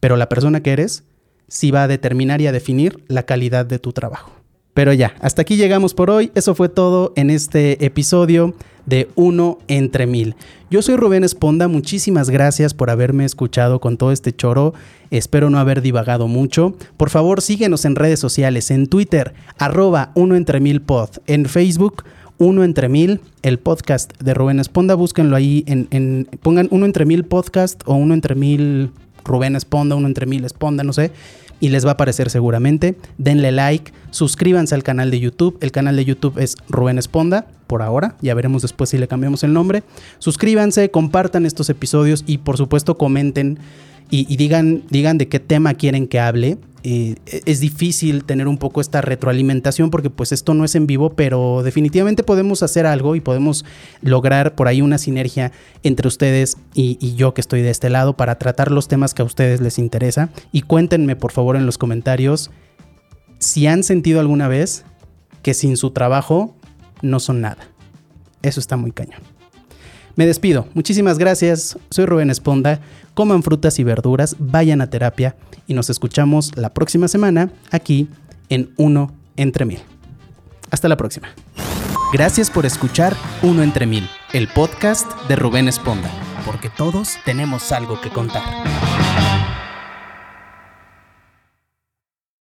pero 0.00 0.16
la 0.16 0.28
persona 0.28 0.62
que 0.62 0.72
eres 0.72 1.04
si 1.48 1.70
va 1.70 1.82
a 1.82 1.88
determinar 1.88 2.40
y 2.40 2.46
a 2.46 2.52
definir 2.52 3.04
la 3.08 3.24
calidad 3.24 3.66
de 3.66 3.78
tu 3.78 3.92
trabajo. 3.92 4.32
Pero 4.74 4.94
ya, 4.94 5.14
hasta 5.20 5.42
aquí 5.42 5.56
llegamos 5.56 5.92
por 5.92 6.08
hoy. 6.08 6.32
Eso 6.34 6.54
fue 6.54 6.70
todo 6.70 7.12
en 7.14 7.28
este 7.28 7.84
episodio 7.84 8.54
de 8.86 9.10
Uno 9.16 9.58
entre 9.68 10.06
Mil. 10.06 10.34
Yo 10.70 10.80
soy 10.80 10.96
Rubén 10.96 11.24
Esponda, 11.24 11.68
muchísimas 11.68 12.30
gracias 12.30 12.72
por 12.72 12.88
haberme 12.88 13.26
escuchado 13.26 13.80
con 13.80 13.98
todo 13.98 14.12
este 14.12 14.34
choro. 14.34 14.72
Espero 15.10 15.50
no 15.50 15.58
haber 15.58 15.82
divagado 15.82 16.26
mucho. 16.26 16.74
Por 16.96 17.10
favor, 17.10 17.42
síguenos 17.42 17.84
en 17.84 17.96
redes 17.96 18.18
sociales, 18.18 18.70
en 18.70 18.86
Twitter, 18.86 19.34
arroba 19.58 20.10
Uno 20.14 20.36
entre 20.36 20.58
Mil 20.58 20.80
Pod, 20.80 21.10
en 21.26 21.44
Facebook, 21.44 22.04
Uno 22.38 22.64
entre 22.64 22.88
Mil, 22.88 23.20
el 23.42 23.58
podcast 23.58 24.12
de 24.20 24.34
Rubén 24.34 24.60
Esponda. 24.60 24.94
Búsquenlo 24.94 25.36
ahí, 25.36 25.64
en, 25.66 26.28
pongan 26.42 26.68
Uno 26.70 26.86
entre 26.86 27.04
Mil 27.04 27.24
Podcast 27.24 27.82
o 27.86 27.94
Uno 27.94 28.14
entre 28.14 28.34
Mil 28.34 28.90
Rubén 29.24 29.56
Esponda, 29.56 29.96
Uno 29.96 30.08
entre 30.08 30.26
Mil 30.26 30.44
Esponda, 30.44 30.84
no 30.84 30.92
sé 30.92 31.12
y 31.62 31.68
les 31.68 31.86
va 31.86 31.90
a 31.90 31.92
aparecer 31.92 32.28
seguramente. 32.28 32.96
Denle 33.18 33.52
like, 33.52 33.92
suscríbanse 34.10 34.74
al 34.74 34.82
canal 34.82 35.12
de 35.12 35.20
YouTube. 35.20 35.58
El 35.60 35.70
canal 35.70 35.94
de 35.94 36.04
YouTube 36.04 36.36
es 36.38 36.56
Rubén 36.68 36.98
Esponda, 36.98 37.46
por 37.68 37.82
ahora. 37.82 38.16
Ya 38.20 38.34
veremos 38.34 38.62
después 38.62 38.90
si 38.90 38.98
le 38.98 39.06
cambiamos 39.06 39.44
el 39.44 39.52
nombre. 39.52 39.84
Suscríbanse, 40.18 40.90
compartan 40.90 41.46
estos 41.46 41.70
episodios 41.70 42.24
y 42.26 42.38
por 42.38 42.56
supuesto 42.56 42.98
comenten 42.98 43.60
y, 44.10 44.36
digan, 44.36 44.82
digan 44.90 45.18
de 45.18 45.28
qué 45.28 45.40
tema 45.40 45.74
quieren 45.74 46.06
que 46.06 46.20
hable. 46.20 46.58
Eh, 46.84 47.14
es 47.46 47.60
difícil 47.60 48.24
tener 48.24 48.48
un 48.48 48.58
poco 48.58 48.80
esta 48.80 49.00
retroalimentación 49.00 49.90
porque 49.90 50.10
pues 50.10 50.32
esto 50.32 50.52
no 50.52 50.64
es 50.64 50.74
en 50.74 50.86
vivo, 50.86 51.10
pero 51.10 51.62
definitivamente 51.62 52.24
podemos 52.24 52.62
hacer 52.62 52.86
algo 52.86 53.14
y 53.14 53.20
podemos 53.20 53.64
lograr 54.00 54.54
por 54.56 54.66
ahí 54.66 54.82
una 54.82 54.98
sinergia 54.98 55.52
entre 55.84 56.08
ustedes 56.08 56.56
y, 56.74 56.98
y, 57.00 57.14
yo 57.14 57.34
que 57.34 57.40
estoy 57.40 57.62
de 57.62 57.70
este 57.70 57.88
lado 57.88 58.16
para 58.16 58.36
tratar 58.38 58.72
los 58.72 58.88
temas 58.88 59.14
que 59.14 59.22
a 59.22 59.24
ustedes 59.24 59.60
les 59.60 59.78
interesa. 59.78 60.30
Y 60.50 60.62
cuéntenme 60.62 61.16
por 61.16 61.32
favor 61.32 61.56
en 61.56 61.66
los 61.66 61.78
comentarios 61.78 62.50
si 63.38 63.66
han 63.66 63.82
sentido 63.82 64.20
alguna 64.20 64.48
vez 64.48 64.84
que 65.42 65.54
sin 65.54 65.76
su 65.76 65.90
trabajo 65.90 66.56
no 67.02 67.20
son 67.20 67.40
nada. 67.40 67.68
Eso 68.42 68.60
está 68.60 68.76
muy 68.76 68.92
cañón. 68.92 69.31
Me 70.16 70.26
despido. 70.26 70.66
Muchísimas 70.74 71.18
gracias. 71.18 71.78
Soy 71.90 72.06
Rubén 72.06 72.30
Esponda. 72.30 72.80
Coman 73.14 73.42
frutas 73.42 73.78
y 73.78 73.84
verduras, 73.84 74.36
vayan 74.38 74.80
a 74.80 74.88
terapia 74.88 75.36
y 75.66 75.74
nos 75.74 75.90
escuchamos 75.90 76.56
la 76.56 76.72
próxima 76.72 77.08
semana 77.08 77.50
aquí 77.70 78.08
en 78.48 78.72
Uno 78.76 79.12
entre 79.36 79.64
Mil. 79.64 79.80
Hasta 80.70 80.88
la 80.88 80.96
próxima. 80.96 81.28
Gracias 82.12 82.50
por 82.50 82.64
escuchar 82.66 83.14
Uno 83.42 83.62
entre 83.62 83.86
Mil, 83.86 84.08
el 84.32 84.48
podcast 84.48 85.06
de 85.28 85.36
Rubén 85.36 85.68
Esponda, 85.68 86.10
porque 86.46 86.70
todos 86.70 87.16
tenemos 87.24 87.70
algo 87.72 88.00
que 88.00 88.10
contar. 88.10 88.42